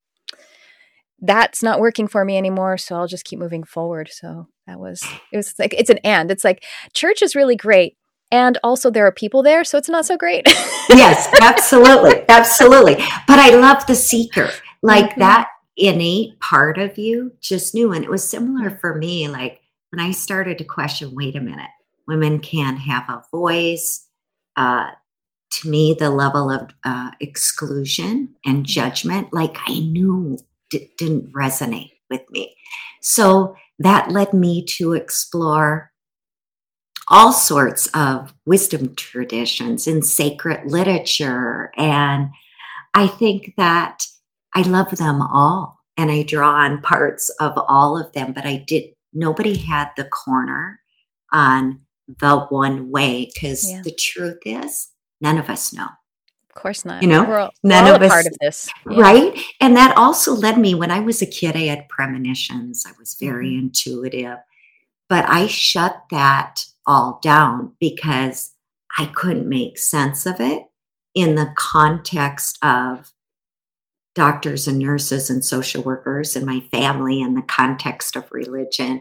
[1.19, 4.11] that's not working for me anymore, so I'll just keep moving forward.
[4.13, 6.31] So that was it was like it's an and.
[6.31, 7.96] It's like church is really great
[8.33, 10.44] and also there are people there so it's not so great
[10.88, 12.94] yes absolutely absolutely
[13.29, 14.51] but i love the seeker
[14.83, 15.20] like mm-hmm.
[15.20, 20.05] that innate part of you just knew and it was similar for me like when
[20.05, 21.70] i started to question wait a minute
[22.09, 24.07] women can't have a voice
[24.57, 24.90] uh,
[25.51, 28.64] to me the level of uh, exclusion and mm-hmm.
[28.64, 30.37] judgment like i knew
[30.70, 32.55] d- didn't resonate with me
[33.01, 35.90] so that led me to explore
[37.09, 42.31] all sorts of wisdom traditions and sacred literature and
[42.95, 44.07] i think that
[44.55, 48.64] I love them all and I draw on parts of all of them, but I
[48.66, 50.81] did, nobody had the corner
[51.33, 51.81] on
[52.21, 53.81] the one way because yeah.
[53.83, 54.88] the truth is
[55.21, 55.88] none of us know.
[56.55, 57.03] Of course not.
[57.03, 59.01] You know, we're all, none we're all of us- part of this, Yeah.
[59.01, 59.38] right?
[59.61, 62.85] And that also led me when I was a kid, I had premonitions.
[62.87, 63.61] I was very Mm-hmm.
[63.61, 64.38] intuitive,
[65.09, 68.53] but I shut that all down because
[68.99, 70.65] I couldn't make sense of it
[71.15, 73.12] in the context of
[74.15, 79.01] doctors and nurses and social workers and my family in the context of religion.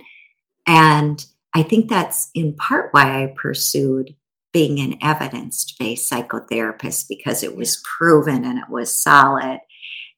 [0.66, 4.16] And I think that's in part why I pursued
[4.54, 9.60] being an evidence based psychotherapist because it was proven and it was solid.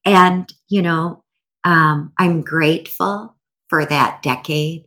[0.06, 1.24] And, you know,
[1.64, 3.36] um, I'm grateful
[3.70, 4.86] for that decade,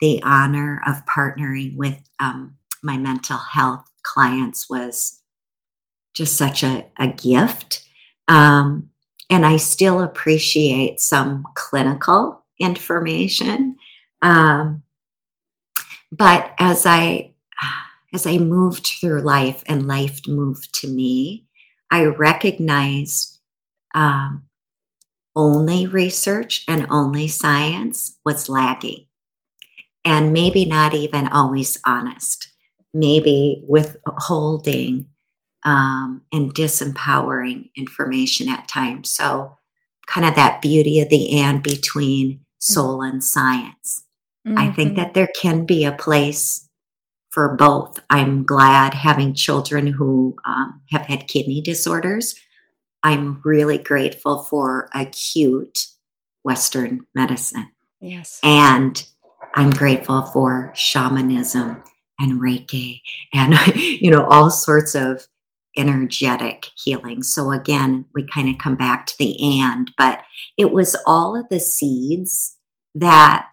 [0.00, 5.20] the honor of partnering with um, my mental health clients was
[6.14, 7.84] just such a, a gift.
[8.28, 8.90] Um,
[9.30, 13.76] and I still appreciate some clinical information.
[14.22, 14.82] Um,
[16.10, 17.32] but as I
[18.14, 21.46] as I moved through life and life moved to me,
[21.90, 23.38] I recognized
[23.94, 24.44] um,
[25.36, 29.06] only research and only science was lagging,
[30.04, 32.48] and maybe not even always honest.
[32.94, 35.06] Maybe withholding
[35.64, 39.10] um, and disempowering information at times.
[39.10, 39.56] So,
[40.06, 44.04] kind of that beauty of the and between soul and science.
[44.56, 44.96] I think Mhm.
[44.96, 46.67] that there can be a place
[47.38, 48.00] for both.
[48.10, 52.34] I'm glad having children who um, have had kidney disorders.
[53.04, 55.86] I'm really grateful for acute
[56.42, 57.70] Western medicine.
[58.00, 58.40] yes.
[58.42, 59.00] And
[59.54, 61.84] I'm grateful for shamanism
[62.18, 65.28] and Reiki and, you know, all sorts of
[65.76, 67.22] energetic healing.
[67.22, 70.24] So again, we kind of come back to the and, but
[70.56, 72.56] it was all of the seeds
[72.96, 73.52] that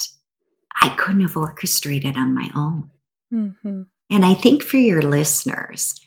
[0.82, 2.90] I couldn't have orchestrated on my own.
[3.36, 6.00] Hmm And I think for your listeners,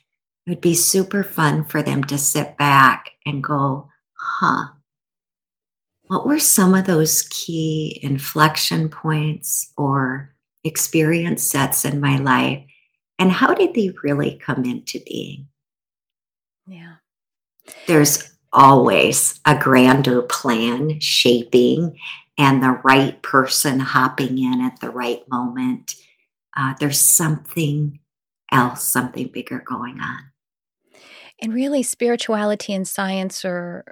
[0.47, 4.69] it would be super fun for them to sit back and go, huh,
[6.07, 12.65] what were some of those key inflection points or experience sets in my life?
[13.19, 15.49] And how did they really come into being?
[16.67, 16.95] Yeah.
[17.87, 21.99] There's always a grander plan shaping
[22.39, 25.95] and the right person hopping in at the right moment.
[26.59, 28.01] Uh, there's something
[28.51, 30.19] else, something bigger going on.
[31.41, 33.85] And really, spirituality and science or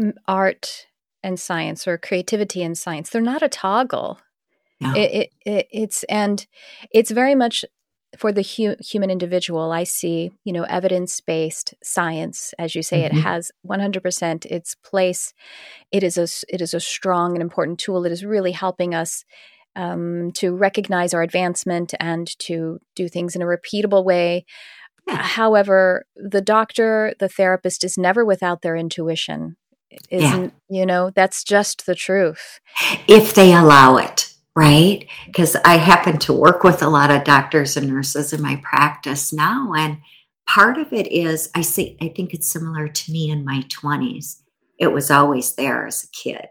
[0.00, 0.86] mm, art
[1.22, 4.18] and science or creativity and science, they're not a toggle.
[4.80, 4.94] No.
[4.94, 6.46] It, it, it, it's, and
[6.90, 7.64] it's very much
[8.16, 9.70] for the hu- human individual.
[9.72, 13.06] I see, you know, evidence based science, as you say, Mhm.
[13.06, 15.34] it has 100% its place.
[15.92, 18.06] It is a, it is a strong and important tool.
[18.06, 19.24] It is really helping us
[19.78, 24.44] um, to recognize our advancement and to do things in a repeatable way.
[25.06, 25.22] Yeah.
[25.22, 29.56] However, the doctor, the therapist is never without their intuition.
[30.10, 32.60] Isn't, you know, that's just the truth.
[33.06, 35.06] if they allow it, right?
[35.26, 39.32] Because I happen to work with a lot of doctors and nurses in my practice
[39.32, 39.72] now.
[39.74, 39.98] And
[40.46, 44.42] part of it is I see I think it's similar to me in my 20s.
[44.76, 46.48] It was always there as a kid.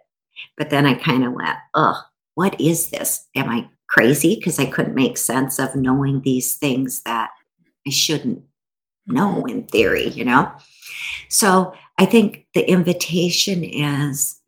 [0.57, 2.01] But then I kind of went, oh,
[2.37, 3.25] what is this?
[3.35, 4.35] Am I crazy?
[4.35, 7.31] Because I couldn't make sense of knowing these things that
[7.87, 8.43] I shouldn't
[9.07, 10.51] know in theory, you know?
[11.29, 14.39] So I think the invitation is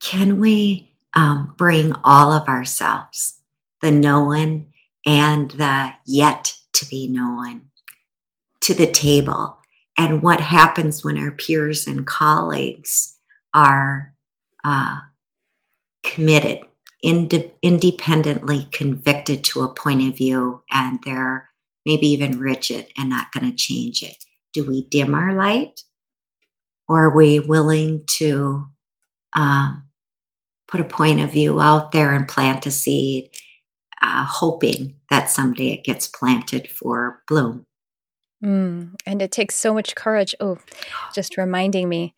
[0.00, 3.38] can we um, bring all of ourselves,
[3.82, 4.68] the known
[5.04, 7.66] and the yet to be known,
[8.62, 9.58] to the table?
[9.98, 13.18] And what happens when our peers and colleagues
[13.52, 14.14] are
[14.64, 15.00] uh,
[16.06, 16.60] committed,
[17.02, 21.50] inde- independently convicted to a point of view, and they're
[21.84, 24.16] maybe even rigid and not going to change it?
[24.54, 25.82] Do we dim our light?
[26.88, 28.66] Or are we willing to
[29.34, 29.84] um,
[30.68, 33.30] put a point of view out there and plant a seed,
[34.00, 37.66] uh, hoping that someday it gets planted for bloom?
[38.44, 40.34] Mm, and it takes so much courage.
[40.40, 40.58] Oh,
[41.14, 42.14] just reminding me,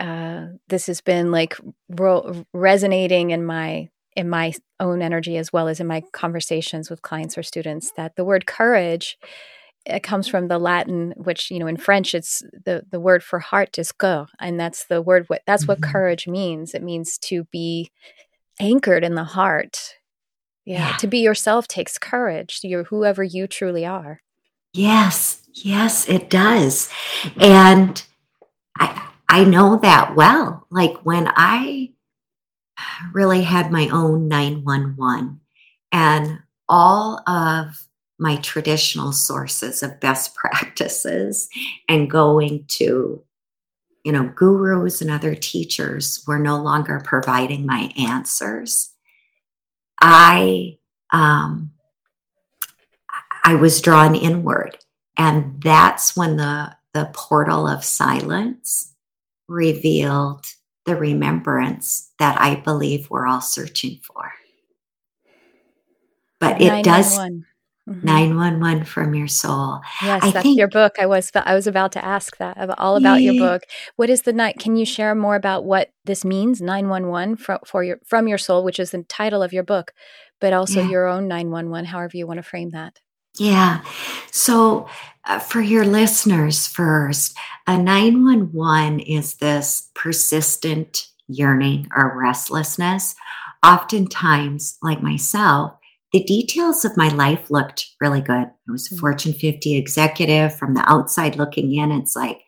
[0.00, 1.56] uh, this has been like
[1.88, 7.00] ro- resonating in my in my own energy as well as in my conversations with
[7.02, 9.16] clients or students that the word courage
[9.86, 13.38] it comes from the Latin, which you know in French it's the the word for
[13.38, 15.92] heart is cœur, and that's the word what that's what Mhm.
[15.92, 16.74] courage means.
[16.74, 17.90] It means to be
[18.58, 19.94] anchored in the heart.
[20.66, 20.96] Yeah, Yeah.
[20.98, 22.60] to be yourself takes courage.
[22.62, 24.20] You're whoever you truly are.
[24.74, 26.90] Yes, yes, it does.
[27.40, 28.02] And
[28.78, 30.66] I I know that well.
[30.70, 31.92] Like when I
[33.12, 35.40] really had my own 911
[35.92, 37.86] and all of
[38.18, 41.48] my traditional sources of best practices
[41.88, 43.22] and going to
[44.04, 48.94] you know gurus and other teachers were no longer providing my answers
[50.00, 50.78] i
[51.12, 51.70] um
[53.44, 54.78] i was drawn inward
[55.18, 58.89] and that's when the the portal of silence
[59.50, 60.46] revealed
[60.86, 64.32] the remembrance that i believe we're all searching for
[66.38, 67.18] but it does
[67.90, 68.06] Mm-hmm.
[68.06, 69.80] 911 from your soul.
[70.00, 70.94] Yes, I that's think, your book.
[71.00, 73.32] I was I was about to ask that all about yeah.
[73.32, 73.62] your book.
[73.96, 74.58] What is the night?
[74.60, 78.62] Can you share more about what this means 911 for, for your from your soul,
[78.62, 79.92] which is the title of your book,
[80.40, 80.88] but also yeah.
[80.88, 83.00] your own 911, however you want to frame that.
[83.38, 83.82] Yeah.
[84.32, 84.88] So
[85.24, 93.14] uh, for your listeners first, a 911 is this persistent yearning or restlessness.
[93.64, 95.72] Oftentimes, like myself,
[96.12, 98.50] the details of my life looked really good.
[98.68, 98.98] I was a mm.
[98.98, 101.92] Fortune 50 executive from the outside looking in.
[101.92, 102.40] It's like,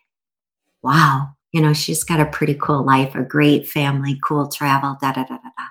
[0.83, 5.13] wow, you know, she's got a pretty cool life, a great family, cool travel, da
[5.13, 5.67] da da da da.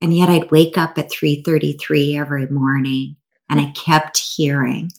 [0.00, 3.16] And yet I'd wake up at 3:33 every morning
[3.48, 4.90] and I kept hearing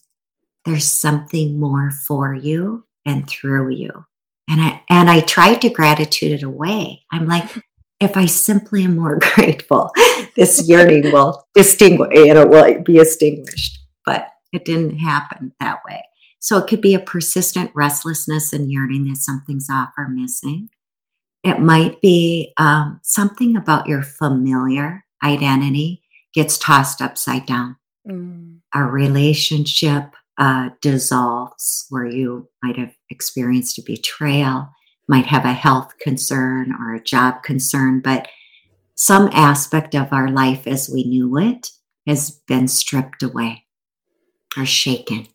[0.66, 4.06] there's something more for you and through you.
[4.50, 7.04] And I and I tried to gratitude it away.
[7.12, 7.50] I'm like,
[8.00, 9.92] if I simply am more grateful,
[10.36, 13.80] this yearning will distinguish, you know, will be extinguished.
[14.06, 16.04] But it didn't happen that way.
[16.40, 20.70] So it could be a persistent restlessness and yearning that something's off or missing.
[21.44, 27.78] It might be um, something about your familiar identity gets tossed upside down.
[28.08, 28.60] Mm.
[28.74, 34.70] A relationship uh, dissolves where you might have experienced a betrayal
[35.08, 38.28] might have a health concern or a job concern, but
[38.96, 41.70] some aspect of our life as we knew it
[42.08, 43.66] has been stripped away
[44.58, 45.28] or shaken.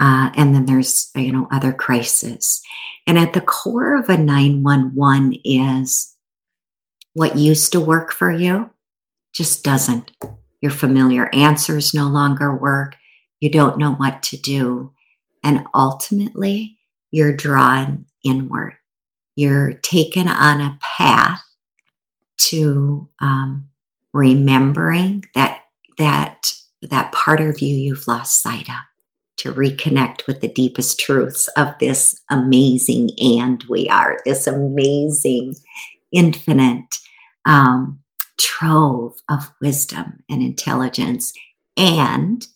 [0.00, 2.60] Uh, and then there's, you know, other crises.
[3.06, 6.16] And at the core of a 911 is
[7.14, 8.70] what used to work for you
[9.32, 10.10] just doesn't.
[10.62, 12.96] Your familiar answers no longer work.
[13.40, 14.92] You don't know what to do.
[15.44, 16.78] And ultimately,
[17.10, 18.74] you're drawn inward.
[19.34, 21.42] You're taken on a path
[22.38, 23.68] to um,
[24.12, 25.62] remembering that
[25.98, 26.52] that
[26.82, 28.76] that part of you you've lost sight of
[29.36, 35.54] to reconnect with the deepest truths of this amazing and we are this amazing
[36.12, 36.98] infinite
[37.46, 38.01] um,
[38.38, 41.32] trove of wisdom and intelligence
[41.76, 42.46] and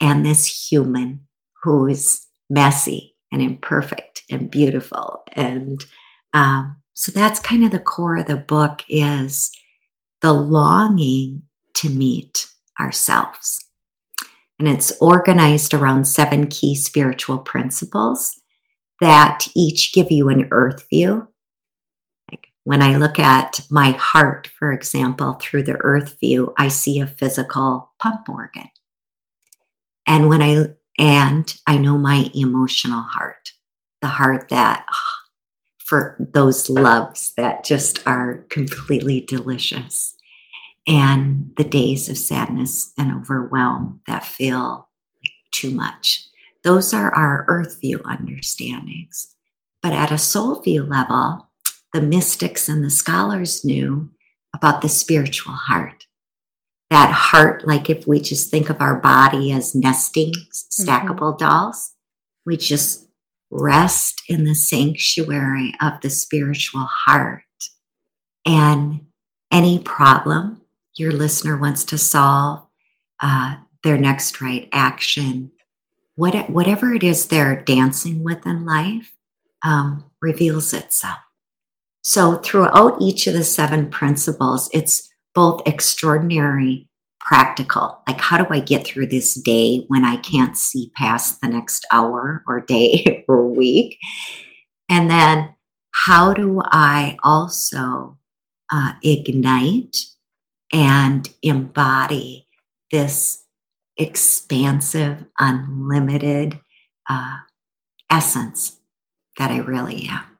[0.00, 1.20] and this human
[1.62, 5.22] who is messy and imperfect and beautiful.
[5.32, 5.84] And
[6.32, 9.50] um, so that's kind of the core of the book is
[10.20, 11.42] the longing
[11.74, 12.46] to meet
[12.80, 13.64] ourselves.
[14.58, 18.40] And it's organized around seven key spiritual principles
[19.00, 21.28] that each give you an earth view.
[22.66, 27.06] When I look at my heart, for example, through the earth view, I see a
[27.06, 28.68] physical pump organ.
[30.04, 33.52] And when I and I know my emotional heart,
[34.02, 34.94] the heart that oh,
[35.78, 40.16] for those loves that just are completely delicious.
[40.88, 44.88] And the days of sadness and overwhelm that feel
[45.52, 46.26] too much.
[46.64, 49.36] Those are our earth view understandings.
[49.84, 51.46] But at a soul view level,
[51.92, 54.10] the mystics and the scholars knew
[54.54, 56.06] about the spiritual heart
[56.90, 61.44] that heart, like if we just think of our body as nesting stackable mm-hmm.
[61.44, 61.94] dolls,
[62.44, 63.08] we just
[63.50, 67.42] rest in the sanctuary of the spiritual heart.
[68.44, 69.06] And
[69.50, 70.60] any problem
[70.94, 72.66] your listener wants to solve,
[73.20, 75.52] uh, their next right action,
[76.14, 79.12] what, whatever it is they're dancing with in life,
[79.64, 81.18] um, reveals itself.
[82.06, 86.88] So, throughout each of the seven principles, it's both extraordinary
[87.18, 91.48] practical like how do i get through this day when i can't see past the
[91.48, 93.98] next hour or day or week
[94.88, 95.52] and then
[95.90, 98.16] how do i also
[98.70, 99.96] uh, ignite
[100.72, 102.46] and embody
[102.92, 103.42] this
[103.96, 106.60] expansive unlimited
[107.10, 107.38] uh,
[108.08, 108.78] essence
[109.36, 110.35] that i really am.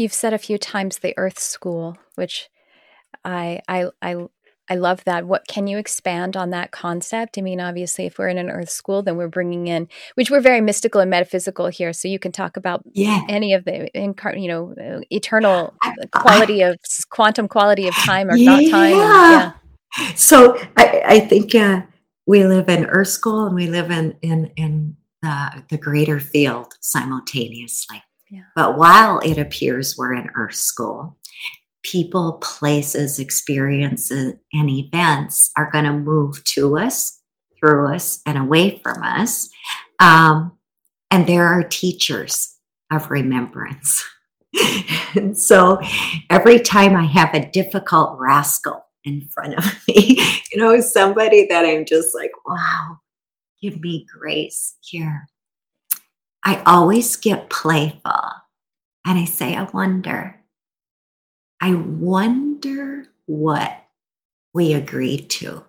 [0.00, 2.48] You've said a few times the earth school which
[3.24, 4.26] I I I
[4.70, 5.26] I love that.
[5.26, 7.36] What can you expand on that concept?
[7.36, 10.40] I mean, obviously, if we're in an Earth school, then we're bringing in, which we're
[10.40, 11.92] very mystical and metaphysical here.
[11.92, 13.22] So you can talk about yeah.
[13.28, 16.76] any of the, you know, eternal I, quality I, of
[17.10, 18.60] quantum quality of time or yeah.
[18.60, 18.92] not time.
[18.92, 19.52] And,
[19.98, 20.14] yeah.
[20.14, 21.82] so I, I think uh,
[22.26, 26.74] we live in Earth School and we live in in in the, the greater field
[26.80, 28.04] simultaneously.
[28.54, 31.16] But while it appears we're in Earth School,
[31.82, 37.20] people, places, experiences, and events are going to move to us,
[37.58, 39.48] through us, and away from us.
[39.98, 40.52] Um,
[41.10, 42.56] and there are teachers
[42.92, 44.04] of remembrance.
[45.14, 45.80] and so
[46.28, 50.18] every time I have a difficult rascal in front of me,
[50.52, 52.98] you know, somebody that I'm just like, wow,
[53.62, 55.29] give me grace here.
[56.44, 58.22] I always get playful
[59.06, 60.40] and I say, I wonder,
[61.60, 63.84] I wonder what
[64.52, 65.64] we agreed to.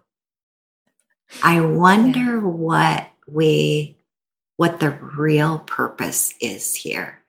[1.44, 2.40] I wonder yeah.
[2.40, 3.98] what we
[4.58, 7.20] what the real purpose is here.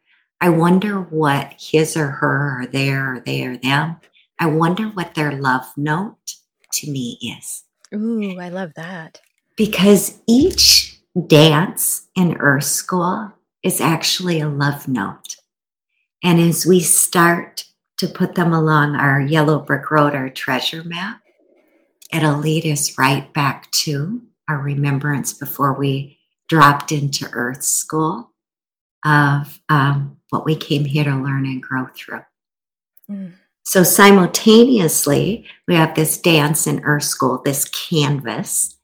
[0.41, 3.97] I wonder what his or her or their or they or them.
[4.39, 6.35] I wonder what their love note
[6.73, 7.63] to me is.
[7.95, 9.21] Ooh, I love that.
[9.57, 10.92] Because each
[11.29, 13.33] dance in Earth School
[13.63, 15.37] is actually a love note.
[16.23, 17.65] And as we start
[17.99, 21.21] to put them along our yellow brick road, our treasure map,
[22.13, 28.31] it'll lead us right back to our remembrance before we dropped into Earth School
[29.05, 32.23] of um, what we came here to learn and grow through.
[33.11, 33.33] Mm.
[33.65, 38.77] So, simultaneously, we have this dance in Earth School, this canvas,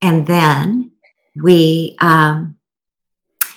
[0.00, 0.89] and then
[1.36, 2.56] we um,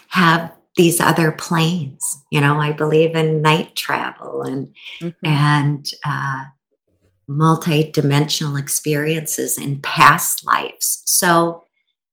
[0.09, 2.23] have these other planes.
[2.31, 5.25] You know, I believe in night travel and mm-hmm.
[5.25, 6.45] and uh,
[7.27, 11.03] multi-dimensional experiences in past lives.
[11.05, 11.63] So,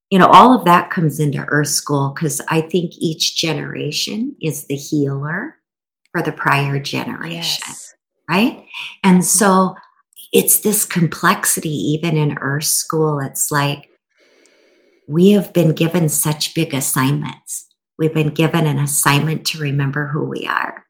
[0.09, 4.65] you know, all of that comes into Earth School because I think each generation is
[4.67, 5.57] the healer
[6.11, 7.93] for the prior generation, yes.
[8.29, 8.65] right?
[9.03, 9.23] And mm-hmm.
[9.23, 9.75] so
[10.33, 13.19] it's this complexity, even in Earth School.
[13.19, 13.90] It's like
[15.11, 20.23] we have been given such big assignments We've been given an assignment to remember who
[20.23, 20.87] we are.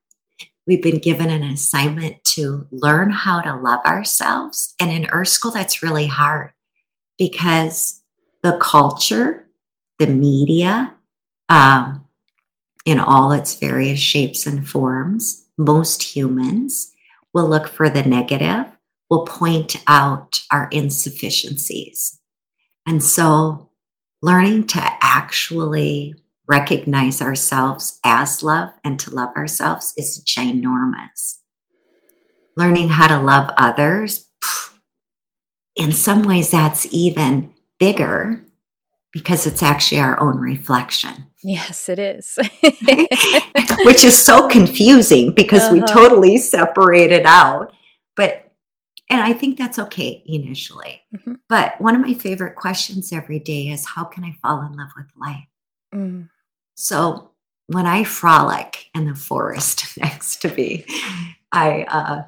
[0.65, 4.73] We've been given an assignment to learn how to love ourselves.
[4.79, 6.53] And in Earth School, that's really hard
[7.17, 8.01] because
[8.43, 9.45] the culture,
[9.99, 10.93] the media,
[11.49, 12.05] um,
[12.85, 16.93] in all its various shapes and forms, most humans
[17.33, 18.67] will look for the negative,
[19.09, 22.19] will point out our insufficiencies.
[22.87, 23.70] And so,
[24.21, 26.15] learning to actually
[26.47, 31.37] recognize ourselves as love and to love ourselves is ginormous.
[32.57, 34.27] Learning how to love others,
[35.75, 38.43] in some ways, that's even bigger
[39.11, 41.27] because it's actually our own reflection.
[41.43, 42.37] Yes, it is.
[43.85, 45.73] Which is so confusing because uh-huh.
[45.73, 47.73] we totally separate it out.
[49.11, 51.01] And I think that's okay initially.
[51.13, 51.33] Mm-hmm.
[51.49, 54.87] But one of my favorite questions every day is how can I fall in love
[54.95, 55.47] with life?
[55.93, 56.29] Mm.
[56.75, 57.31] So
[57.67, 60.85] when I frolic in the forest next to me,
[61.51, 62.21] I, uh,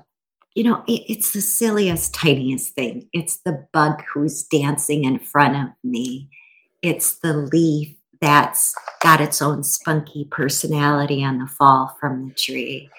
[0.56, 3.08] you know, it, it's the silliest, tiniest thing.
[3.14, 6.30] It's the bug who's dancing in front of me.
[6.82, 12.90] It's the leaf that's got its own spunky personality on the fall from the tree.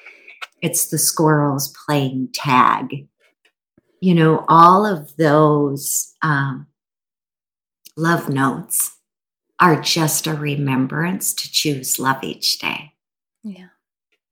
[0.63, 3.09] It's the squirrels playing tag.
[4.05, 6.67] You know, all of those um,
[7.97, 8.99] love notes
[9.59, 12.93] are just a remembrance to choose love each day.
[13.43, 13.69] Yeah.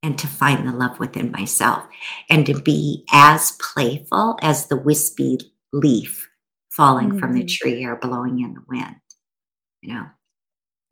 [0.02, 1.84] And to find the love within myself
[2.28, 5.38] and to be as playful as the wispy
[5.72, 6.28] leaf
[6.70, 7.18] falling mm-hmm.
[7.18, 7.46] from the mm-hmm.
[7.46, 8.96] tree or blowing in the wind.
[9.80, 10.06] You know,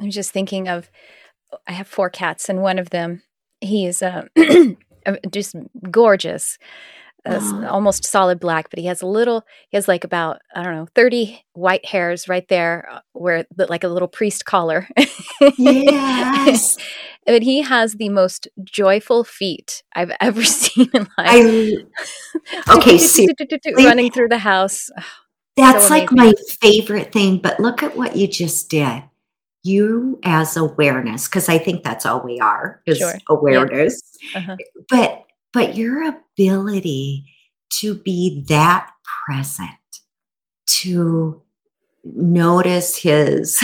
[0.00, 0.90] I'm just thinking of
[1.66, 3.24] I have four cats, and one of them,
[3.60, 4.22] he is uh,
[5.30, 5.54] just
[5.90, 6.56] gorgeous
[7.26, 10.74] uh, almost solid black, but he has a little, he has like about, I don't
[10.74, 14.88] know, 30 white hairs right there uh, where like a little priest collar.
[15.58, 16.76] Yes.
[17.26, 21.08] but he has the most joyful feet I've ever seen in life.
[21.18, 21.72] I,
[22.76, 23.28] okay, see,
[23.76, 24.90] running through the house.
[25.56, 27.38] That's so like my favorite thing.
[27.38, 29.02] But look at what you just did.
[29.62, 33.12] You as awareness, because I think that's all we are is sure.
[33.28, 34.00] awareness.
[34.32, 34.38] Yeah.
[34.38, 34.56] Uh-huh.
[34.88, 37.26] But but your ability
[37.70, 38.90] to be that
[39.26, 39.70] present,
[40.66, 41.42] to
[42.04, 43.62] notice his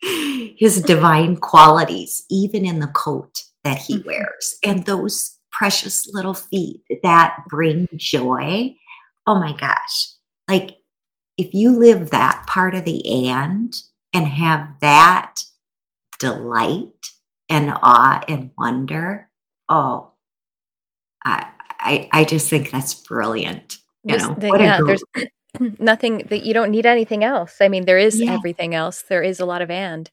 [0.00, 4.08] his divine qualities even in the coat that he mm-hmm.
[4.08, 8.74] wears and those precious little feet that bring joy
[9.26, 10.08] oh my gosh
[10.48, 10.76] like
[11.38, 13.74] if you live that part of the and
[14.12, 15.40] and have that
[16.18, 17.06] delight
[17.48, 19.28] and awe and wonder
[19.68, 20.10] oh
[21.80, 23.78] I, I, just think that's brilliant.
[24.04, 25.02] You know, the, yeah, there's
[25.78, 27.56] nothing that you don't need anything else.
[27.60, 28.34] I mean, there is Yeah.
[28.34, 29.02] everything else.
[29.08, 30.10] There is a lot of and.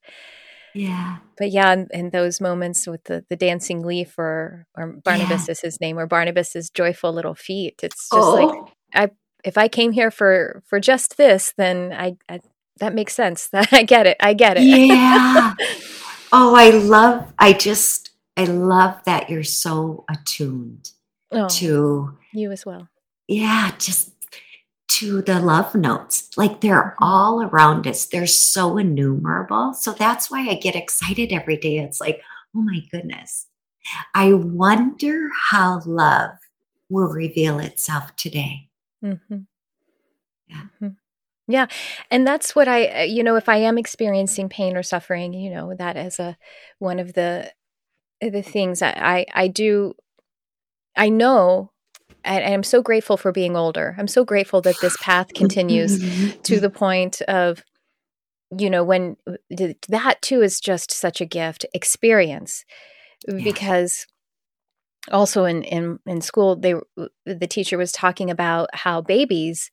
[0.74, 1.18] Yeah.
[1.38, 5.80] But yeah, in, those moments with the, the dancing leaf or or Barnabas is his
[5.80, 7.82] name, or Barnabas's joyful little feet.
[7.84, 8.49] It's just like
[8.95, 9.09] Oh,
[9.43, 12.39] if I came here for for just this, then I, I
[12.80, 13.49] that makes sense.
[13.53, 14.18] I get it.
[14.20, 14.64] I get it.
[14.64, 15.53] yeah.
[16.36, 20.89] Oh, I love, I just, I love that you're so attuned
[21.34, 22.88] oh, to, you as well.
[23.27, 24.11] yeah, just
[24.89, 26.29] to the love notes.
[26.38, 28.05] Like they're all around us.
[28.05, 29.73] They're so innumerable.
[29.73, 31.79] So that's why I get excited every day.
[31.79, 32.21] It's like,
[32.55, 33.47] oh my goodness.
[34.13, 36.31] I wonder how love
[36.89, 38.69] will reveal itself today.
[39.01, 39.17] hmm
[40.47, 40.61] Yeah.
[40.81, 40.95] Mhm.
[41.47, 41.67] Yeah.
[42.11, 45.49] And that's what I, uh, you know, if I am experiencing pain or suffering, you
[45.53, 46.38] know, that as a
[46.79, 47.51] one of the
[48.21, 49.95] the things I I, I do,
[50.95, 51.71] I know,
[52.23, 53.95] and I'm so grateful for being older.
[53.97, 56.03] I'm so grateful that this path continues
[56.43, 57.63] to the point of
[58.57, 59.33] you know when uh,
[59.89, 62.65] that too is just such a gift experience
[63.27, 63.43] Yeah.
[63.43, 64.05] because
[65.11, 66.75] also in in in school they
[67.25, 69.71] the teacher was talking about how babies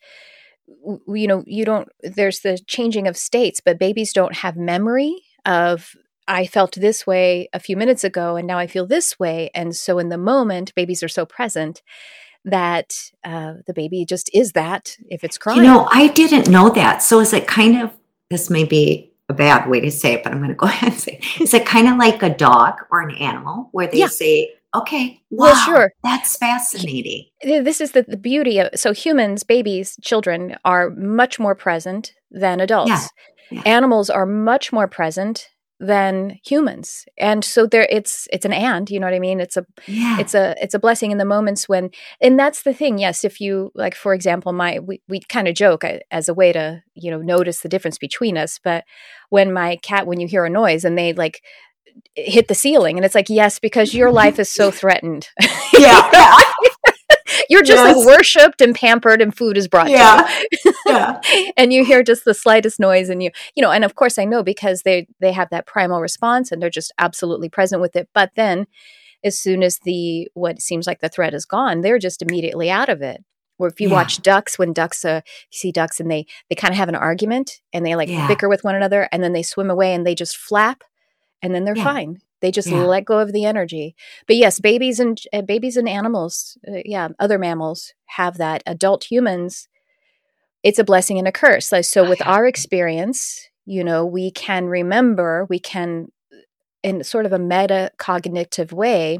[0.66, 5.14] you know you don't there's the changing of states but babies don't have memory
[5.44, 5.94] of
[6.28, 9.74] I felt this way a few minutes ago and now I feel this way and
[9.74, 11.82] so in the moment babies are so present
[12.44, 12.94] that
[13.24, 17.02] uh, the baby just is that if it's crying You know, I didn't know that.
[17.02, 17.90] So is it kind of
[18.30, 20.92] this may be a bad way to say it, but I'm going to go ahead
[20.92, 21.40] and say, it.
[21.42, 24.06] is it kind of like a dog or an animal where they Yeah.
[24.06, 25.92] say, "Okay, Well, wow, sure.
[26.02, 31.54] that's fascinating." This is the, the beauty of so humans babies children are much more
[31.54, 33.08] present than adults
[33.50, 33.62] yeah.
[33.66, 35.48] animals are much more present
[35.80, 37.06] than humans.
[37.18, 39.40] And so there it's it's an and you know what i mean?
[39.40, 42.74] It's a Yeah, it's a it's a blessing in the moments when and that's the
[42.74, 46.28] thing yes if you like for example my we, we kind of joke uh, as
[46.28, 48.84] a way to you know notice the difference between us but
[49.30, 51.42] when my cat when you hear a noise and they like
[52.14, 55.28] hit the ceiling and it's like yes because your life is so threatened.
[55.72, 56.36] Yeah, yeah,
[57.50, 57.96] you're just Yes.
[57.96, 60.26] like worshipped and pampered and food is brought Yeah.
[60.62, 61.20] to yeah,
[61.58, 64.24] and you hear just the slightest noise and you you know and of course i
[64.24, 68.08] know because they they have that primal response and they're just absolutely present with it
[68.14, 68.66] but then
[69.22, 72.88] as soon as the what seems like the threat is gone they're just immediately out
[72.88, 73.22] of it
[73.58, 73.94] or if you Yeah.
[73.94, 76.94] watch ducks when ducks uh you see ducks and they they kind of have an
[76.94, 78.26] argument and they like Yeah.
[78.26, 80.82] bicker with one another and then they swim away and they just flap
[81.42, 81.84] and then they're Yeah.
[81.84, 82.84] fine they just Yeah.
[82.84, 83.94] let go of the energy.
[84.26, 88.62] But yes babies and uh, babies and animals uh, yeah other mammals have that.
[88.66, 89.68] Adult humans
[90.62, 91.72] it's a blessing and a curse.
[91.72, 96.08] Like so with our experience you know we can remember we can
[96.82, 99.18] in sort of a meta cognitive way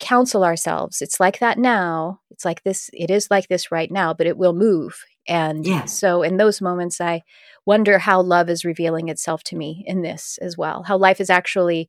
[0.00, 1.02] counsel ourselves.
[1.02, 2.20] It's like that now.
[2.30, 5.04] It's like this it is like this right now but it will move.
[5.26, 5.84] And Yeah.
[5.84, 7.22] so in those moments i
[7.66, 11.28] wonder how love is revealing itself to me in this as well how life is
[11.28, 11.86] actually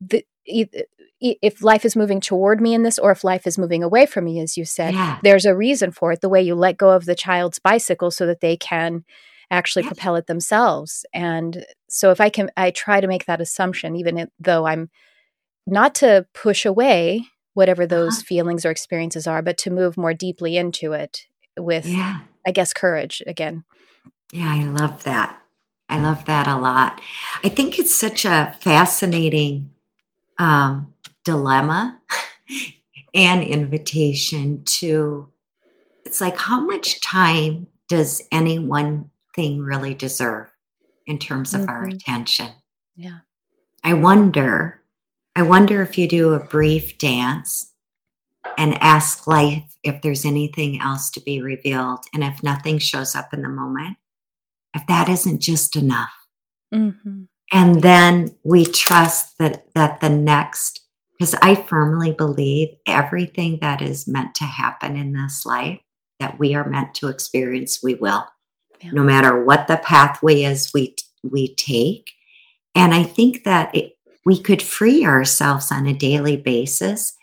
[0.00, 0.24] the
[1.18, 4.24] if life is moving toward me in this or if life is moving away from
[4.24, 5.18] me as you said yeah.
[5.22, 8.26] there's a reason for it the way you let go of the child's bicycle so
[8.26, 9.04] that they can
[9.50, 13.96] actually propel it themselves and so if i can i try to make that assumption
[13.96, 14.88] even though i'm
[15.66, 17.24] not to push away
[17.54, 18.24] whatever those Uh-huh.
[18.26, 21.22] feelings or experiences are but to move more deeply into it
[21.58, 22.20] with Yeah.
[22.46, 23.64] i guess courage again
[24.32, 25.40] Yeah, I love that.
[25.88, 27.00] I love that a lot.
[27.44, 29.70] I think it's such a fascinating
[30.38, 30.92] um,
[31.24, 32.00] dilemma
[33.14, 35.28] and invitation to.
[36.04, 40.48] It's like how much time does any one thing really deserve
[41.06, 41.94] in terms of our Mhm.
[41.94, 42.50] attention?
[42.96, 43.18] yeah
[43.84, 44.82] I wonder.
[45.36, 47.72] I wonder if you do a brief dance
[48.56, 53.34] and ask life if there's anything else to be revealed, and if nothing shows up
[53.34, 53.96] in the moment,
[54.74, 56.12] if that isn't just enough.
[56.72, 60.80] hmm And then we trust that that the next,
[61.18, 65.78] because I firmly believe everything that is meant to happen in this life
[66.18, 68.26] that we are meant to experience, we will,
[68.82, 68.90] Yeah.
[68.92, 72.10] no matter what the pathway is we we take.
[72.74, 73.92] And I think that it,
[74.24, 77.16] we could free ourselves on a daily basis.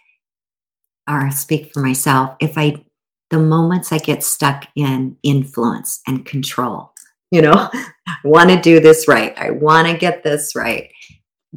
[1.08, 2.36] Or I'll speak for myself.
[2.40, 2.86] If I,
[3.30, 6.93] the moments I get stuck in influence and control,
[7.34, 9.34] you know, I want to do this right.
[9.40, 10.92] I want to get this right.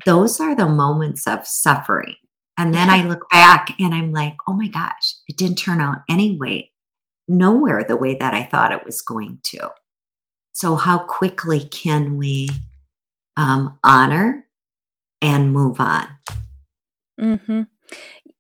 [0.07, 2.15] Those are the moments of suffering.
[2.57, 5.99] And then I look back and I'm like, oh my gosh, it didn't turn out
[6.09, 6.71] anyway,
[7.29, 9.69] nowhere the way that I thought it was going to.
[10.55, 12.49] So, how quickly can we
[13.37, 14.47] um, honor
[15.21, 16.09] and move on?
[17.21, 17.63] Mm-hmm.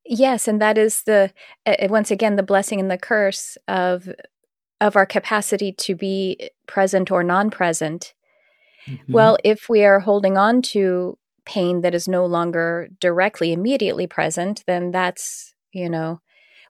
[0.07, 1.34] Yes, and that is the
[1.66, 4.09] uh, once again the blessing and the curse of
[4.81, 8.14] of our capacity to be present or non present.
[8.89, 8.99] Mhm.
[9.09, 14.62] Well, if we are holding on to pain that is no longer directly, immediately present,
[14.66, 16.20] then that's, you know,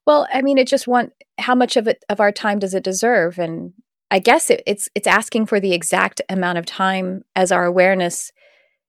[0.07, 2.85] well, I mean, it just want how much of it of our time does it
[2.85, 3.39] deserve?
[3.39, 3.73] And
[4.11, 8.33] I guess it, it's it's asking for the exact amount of time as our awareness,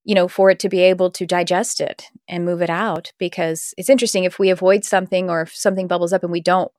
[0.03, 3.11] you know, for it to be able to digest it and move it out.
[3.17, 6.71] Because it's interesting if we avoid something or if something bubbles up and we don't,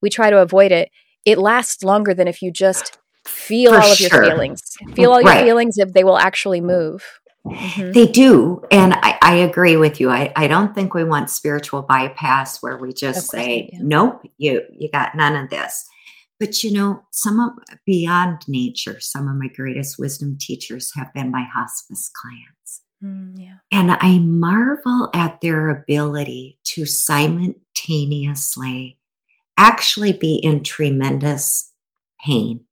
[0.00, 0.90] we try to avoid it.
[1.24, 4.24] It lasts longer than if you just feel For all of sure.
[4.24, 4.60] your feelings.
[4.94, 5.44] Feel all your Right.
[5.44, 7.04] feelings if they will actually move.
[7.46, 7.92] Mhm.
[7.92, 8.62] They do.
[8.70, 10.10] And I, I agree with you.
[10.10, 13.78] I, I don't think we want spiritual bypass where we just say, yeah.
[13.82, 15.84] nope, you you got none of this.
[16.38, 17.50] But you know, some of
[17.86, 22.82] beyond nature, some of my greatest wisdom teachers have been my hospice clients.
[23.02, 23.56] Mm, yeah.
[23.72, 28.98] And I marvel at their ability to simultaneously
[29.62, 31.70] actually be in tremendous
[32.24, 32.64] pain.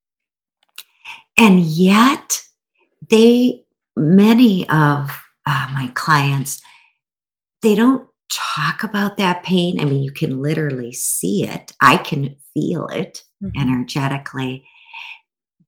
[1.38, 2.42] And yet,
[3.08, 3.62] they,
[3.96, 6.60] many of uh, my clients,
[7.62, 9.80] they don't talk about that pain.
[9.80, 13.52] I mean, you can literally see it, I can feel it Mhm.
[13.56, 14.64] energetically.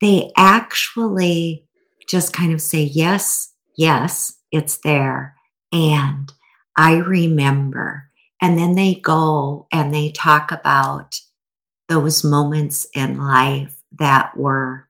[0.01, 1.65] They actually
[2.09, 5.37] just kind of say, Yes, yes, it's there.
[5.73, 6.33] And
[6.77, 8.11] I remember.
[8.43, 11.19] And then they go and they talk about
[11.89, 14.89] those moments in life that were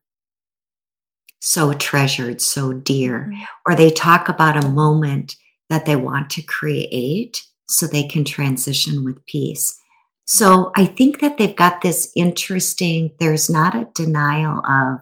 [1.42, 3.30] so treasured, so dear.
[3.30, 3.46] Mhm.
[3.66, 5.36] Or they talk about a moment
[5.68, 9.78] that they want to create so they can transition with peace.
[10.24, 15.00] So I think that they've got this interesting, there's not a denial of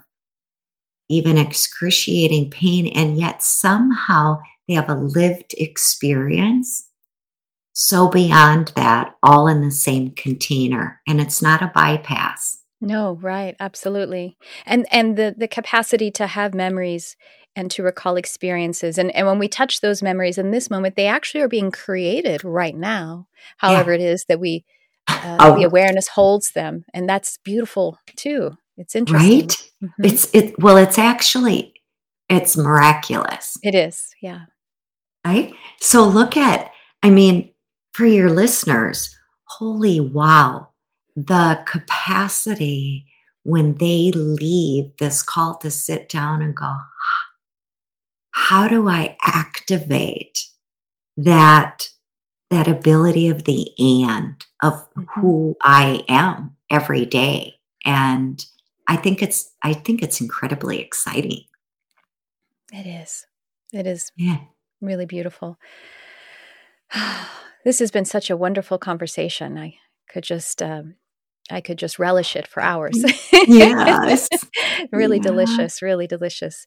[1.09, 6.90] even excruciating pain, and yet somehow they have a lived experience
[7.73, 11.01] so beyond that, all in the same container.
[11.09, 12.59] And it's not a bypass.
[12.81, 14.37] No, right, absolutely.
[14.67, 17.17] And and the the capacity to have memories
[17.55, 18.97] and to recall experiences.
[18.97, 22.43] And and when we touch those memories in this moment, they actually are being created
[22.45, 23.27] right now.
[23.59, 24.65] However it is that we
[25.09, 25.57] uh, Oh.
[25.59, 26.85] the awareness holds them.
[26.95, 28.57] And that's beautiful too.
[28.79, 29.41] It's interesting.
[29.41, 29.71] Right?
[29.83, 29.91] Mhm.
[30.05, 31.75] It's it well, it's actually
[32.31, 33.59] it's miraculous.
[33.63, 34.15] It is.
[34.23, 34.43] Yeah.
[35.27, 35.53] Right?
[35.81, 36.71] So look at,
[37.03, 37.51] I mean,
[37.93, 40.69] for your listeners, holy wow,
[41.17, 43.07] the capacity
[43.45, 46.77] when they leave this call to sit down and go,
[48.33, 50.39] how do I activate
[51.17, 51.89] that
[52.51, 55.07] that ability of the and of Mhm.
[55.15, 57.55] who I am every day?
[57.85, 58.45] And
[58.89, 61.45] I think it's I think it's incredibly exciting.
[62.73, 63.27] It is.
[63.73, 64.39] It is Yeah.
[64.81, 65.59] really beautiful.
[67.65, 69.59] this has been such a wonderful conversation.
[69.59, 69.75] I
[70.09, 70.97] could just um,
[71.51, 73.03] I could just relish it for hours.
[73.33, 74.29] Yes.
[74.93, 75.23] really Yeah.
[75.23, 76.67] delicious, really delicious.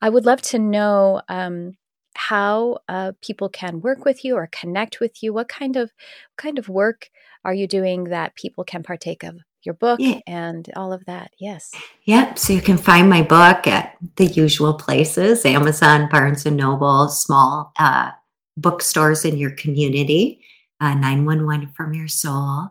[0.00, 1.76] I would love to know um,
[2.16, 5.32] how uh, people can work with you or connect with you.
[5.32, 5.90] What kind of
[6.34, 7.10] what kind of work
[7.44, 9.36] are you doing that people can partake of?
[9.64, 10.20] Your book Yeah.
[10.26, 11.30] and all of that.
[11.40, 11.72] Yes.
[12.04, 12.38] Yep.
[12.38, 17.72] So you can find my book at the usual places Amazon, Barnes and Noble, small
[17.78, 18.10] uh,
[18.56, 20.40] bookstores in your community,
[20.80, 22.68] uh, 911 from your soul.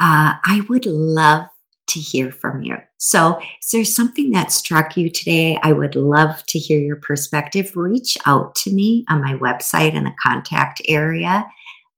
[0.00, 1.46] Uh, I would love
[1.88, 2.76] to hear from you.
[2.98, 5.58] So, is there something that struck you today?
[5.62, 7.76] I would love to hear your perspective.
[7.76, 11.46] Reach out to me on my website in the contact area.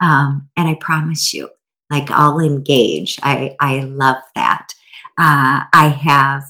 [0.00, 1.50] Um, and I promise you,
[1.90, 3.18] like I'll engage.
[3.22, 4.68] I, I love that.
[5.18, 6.44] Uh, I have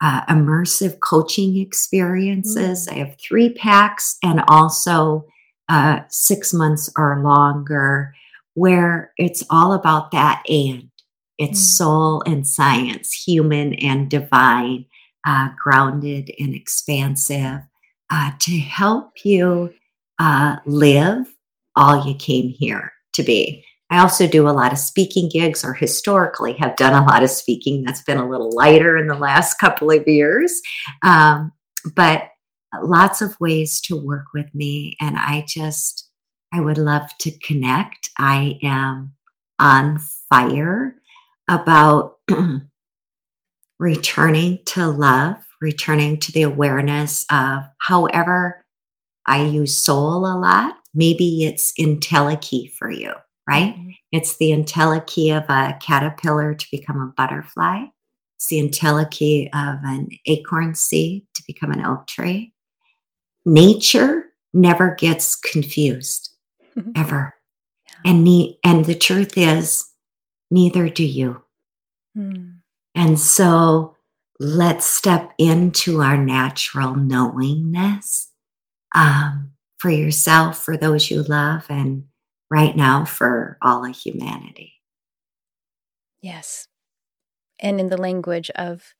[0.00, 2.88] uh, immersive coaching experiences.
[2.88, 5.26] I have three packs and also
[5.68, 8.14] uh, six months or longer,
[8.54, 10.90] where it's all about that and
[11.38, 11.76] it's Mm.
[11.76, 14.86] soul and science, human and divine,
[15.24, 17.60] uh, grounded and expansive
[18.10, 19.72] uh, to help you
[20.18, 21.26] uh, live
[21.76, 23.64] all you came here to be.
[23.90, 27.30] I also do a lot of speaking gigs, or historically have done a lot of
[27.30, 27.84] speaking.
[27.84, 30.60] That's been a little lighter in the last couple of years.
[31.02, 31.52] Um,
[31.94, 32.24] but
[32.82, 34.96] lots of ways to work with me.
[35.00, 36.08] And I just,
[36.52, 38.10] I would love to connect.
[38.18, 39.14] I am
[39.58, 39.98] on
[40.30, 40.96] fire
[41.48, 42.16] about
[43.78, 48.64] returning to love, returning to the awareness of however
[49.26, 50.76] I use soul a lot.
[50.94, 53.12] Maybe it's entelechy for you,
[53.48, 53.76] right?
[53.76, 53.94] Mhm.
[54.12, 57.86] It's the entelechy of a caterpillar to become a butterfly.
[58.36, 62.54] It's the entelechy of an acorn seed to become an oak tree.
[63.48, 66.30] Nature never gets confused,
[66.94, 67.34] ever.
[68.04, 69.86] And, ne- and the truth is,
[70.50, 71.42] neither do you.
[72.16, 72.58] Mm.
[72.94, 73.96] And so
[74.38, 78.30] let's step into our natural knowingness
[78.94, 82.04] um, for yourself, for those you love, and
[82.50, 84.74] right now for all of humanity.
[86.20, 86.68] Yes.
[87.60, 88.94] And in the language of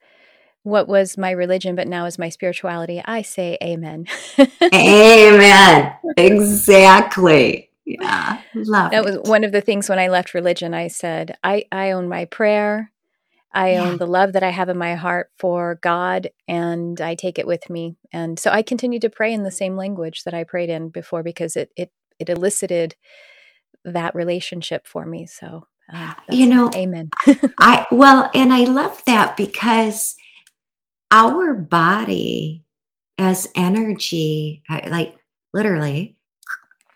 [0.62, 4.06] what was my religion, but now is my spirituality, I say amen.
[4.74, 5.92] amen.
[6.16, 7.70] Exactly.
[7.84, 8.42] Yeah.
[8.54, 9.04] Love that it.
[9.04, 10.74] was one of the things when I left religion.
[10.74, 12.92] I said, I, I own my prayer.
[13.52, 13.82] I yeah.
[13.82, 17.46] own the love that I have in my heart for God and I take it
[17.46, 17.96] with me.
[18.12, 21.22] And so I continue to pray in the same language that I prayed in before
[21.22, 22.94] because it it it elicited
[23.84, 25.26] that relationship for me.
[25.26, 27.10] So uh, you know, amen.
[27.58, 30.14] I well, and I love that because
[31.10, 32.64] our body
[33.18, 35.16] as energy, uh, like
[35.52, 36.16] literally,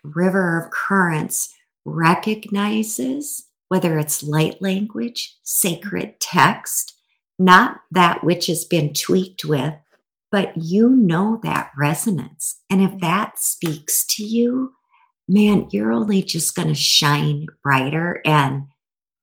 [0.03, 1.53] river of currents
[1.85, 6.93] recognizes whether it's light language, sacred text,
[7.39, 9.73] not that which has been tweaked with,
[10.31, 12.59] but you know that resonance.
[12.69, 14.73] And if that speaks to you,
[15.27, 18.63] man, you're only just going to shine brighter and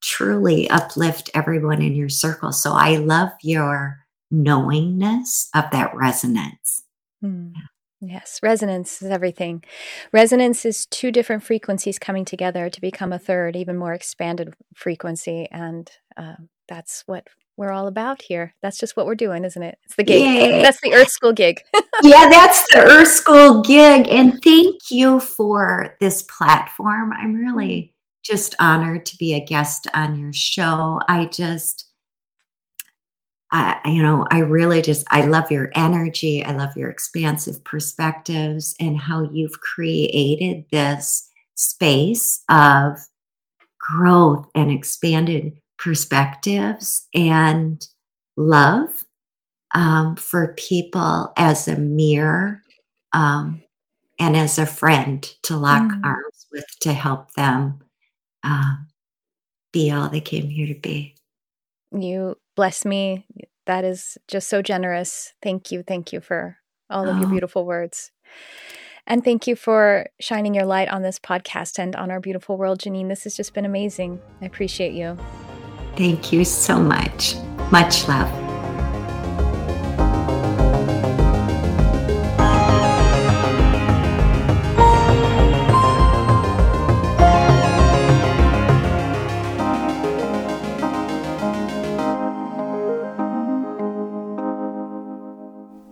[0.03, 2.53] truly uplift everyone in your circle.
[2.53, 3.99] So I love your
[4.31, 6.83] knowingness of that resonance.
[7.23, 7.53] Mm.
[8.01, 9.63] Yes, resonance is everything.
[10.11, 15.47] Resonance is two different frequencies coming together to become a third, even more expanded frequency.
[15.51, 17.27] And uh, that's what
[17.59, 18.55] we're all about here.
[18.63, 19.77] That's just what we're doing, isn't it?
[19.85, 20.23] It's the gig.
[20.23, 20.63] Yay.
[20.63, 21.61] That's the Earth School gig.
[22.03, 24.09] yeah, that's the Earth School gig.
[24.09, 27.13] And thank you for this platform.
[27.13, 31.01] I'm really just honored to be a guest on your show.
[31.07, 31.90] I just,
[33.53, 36.45] I, you know, I really just, I love your energy.
[36.45, 42.99] I love your expansive perspectives and how you've created this space of
[43.79, 47.87] growth and expanded perspectives and
[48.37, 49.05] love
[49.75, 52.63] um, for people as a mirror
[53.13, 53.63] um,
[54.19, 56.05] and as a friend to lock mm.
[56.05, 57.81] arms with to help them
[58.45, 58.75] uh,
[59.73, 61.15] be all they came here to be.
[61.93, 63.25] You bless me.
[63.65, 65.33] That is just so generous.
[65.43, 65.83] Thank you.
[65.83, 66.59] Thank you for
[66.91, 67.19] all of oh.
[67.21, 67.31] your ah.
[67.31, 68.13] beautiful words.
[69.07, 72.81] And thank you for shining your light on this podcast and on our beautiful world,
[72.81, 73.09] Jeanine.
[73.09, 74.21] This has just been amazing.
[74.43, 75.17] I appreciate you.
[75.97, 77.35] Thank you so much.
[77.71, 78.50] Much love.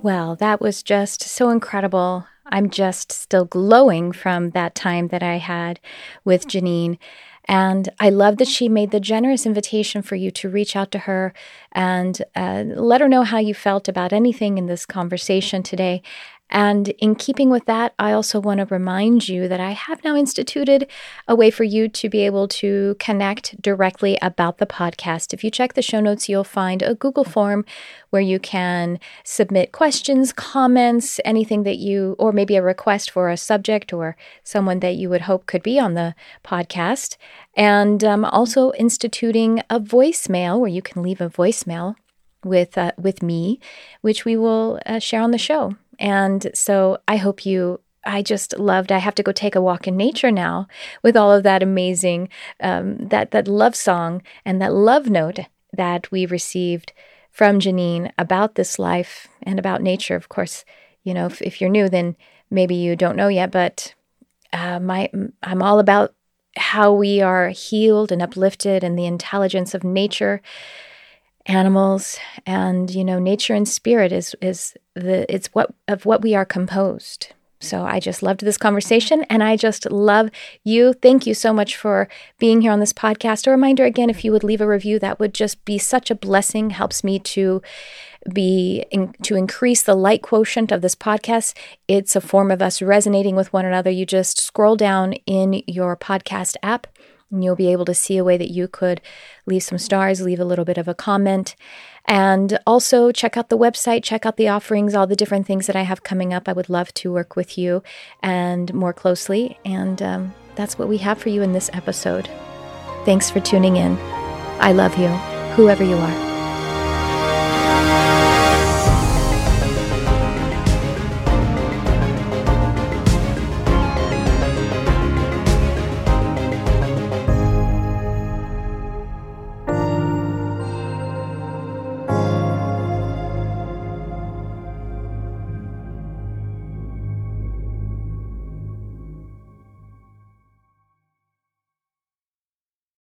[0.09, 2.27] Well, that was just so incredible.
[2.47, 5.81] I'm just still glowing from that time that I had
[6.25, 6.97] with Jeanine.
[7.45, 11.01] And I love that she made the generous invitation for you to reach out to
[11.01, 11.35] her
[11.73, 16.01] and uh, let her know how you felt about anything in this conversation today.
[16.51, 20.17] And in keeping with that, I also want to remind you that I have now
[20.17, 20.89] instituted
[21.27, 25.35] a way for you to be able to connect directly about the podcast.
[25.35, 27.65] If you check the show notes, you'll find a Google form
[28.11, 33.37] where you can submit questions, comments, anything that you, or maybe a request for a
[33.37, 37.17] subject or someone that you would hope could be on the podcast.
[37.55, 41.97] And I'm also instituting a voicemail where you can leave a voicemail
[42.45, 43.61] with uh, with me,
[44.01, 45.77] which we will uh, share on the show.
[45.99, 48.91] And so I hope you I just loved.
[48.91, 50.67] I have to go take a walk in nature now
[51.03, 52.29] with all of that amazing
[52.61, 55.41] um, that that love song and that love note
[55.73, 56.93] that we received
[57.31, 60.17] from Jeanine about this life and about nature.
[60.17, 60.65] Of course,
[61.03, 62.17] you know if, if you're new, then
[62.51, 63.51] maybe you don't know yet.
[63.51, 63.95] But
[64.53, 65.11] uh, my
[65.43, 66.15] I'm all about
[66.57, 70.41] how we are healed and uplifted and the intelligence of nature
[71.49, 76.35] animals and you know nature and spirit is is the it's what of what we
[76.35, 80.31] are composed so I just loved this conversation and I just love
[80.63, 80.93] you.
[80.93, 83.47] Thank you so much for being here on this podcast.
[83.47, 86.15] A reminder again, if you would leave a review, that would just be such a
[86.15, 87.61] blessing, helps me to
[88.33, 91.57] be in, to increase the light quotient of this podcast.
[91.89, 93.91] It's a form of us resonating with one another.
[93.91, 96.87] You just scroll down in your podcast app
[97.31, 99.01] and you'll be able to see a way that you could
[99.47, 101.55] leave some stars, leave a little bit of a comment.
[102.05, 105.77] And also check out the website, check out the offerings, all the different things that
[105.77, 106.49] I have coming up.
[106.49, 107.83] I would love to work with you
[108.23, 109.59] and more closely.
[109.65, 112.29] And um, that's what we have for you in this episode.
[113.05, 113.99] Thanks for tuning in.
[114.61, 115.09] I love you,
[115.55, 116.28] whoever you are.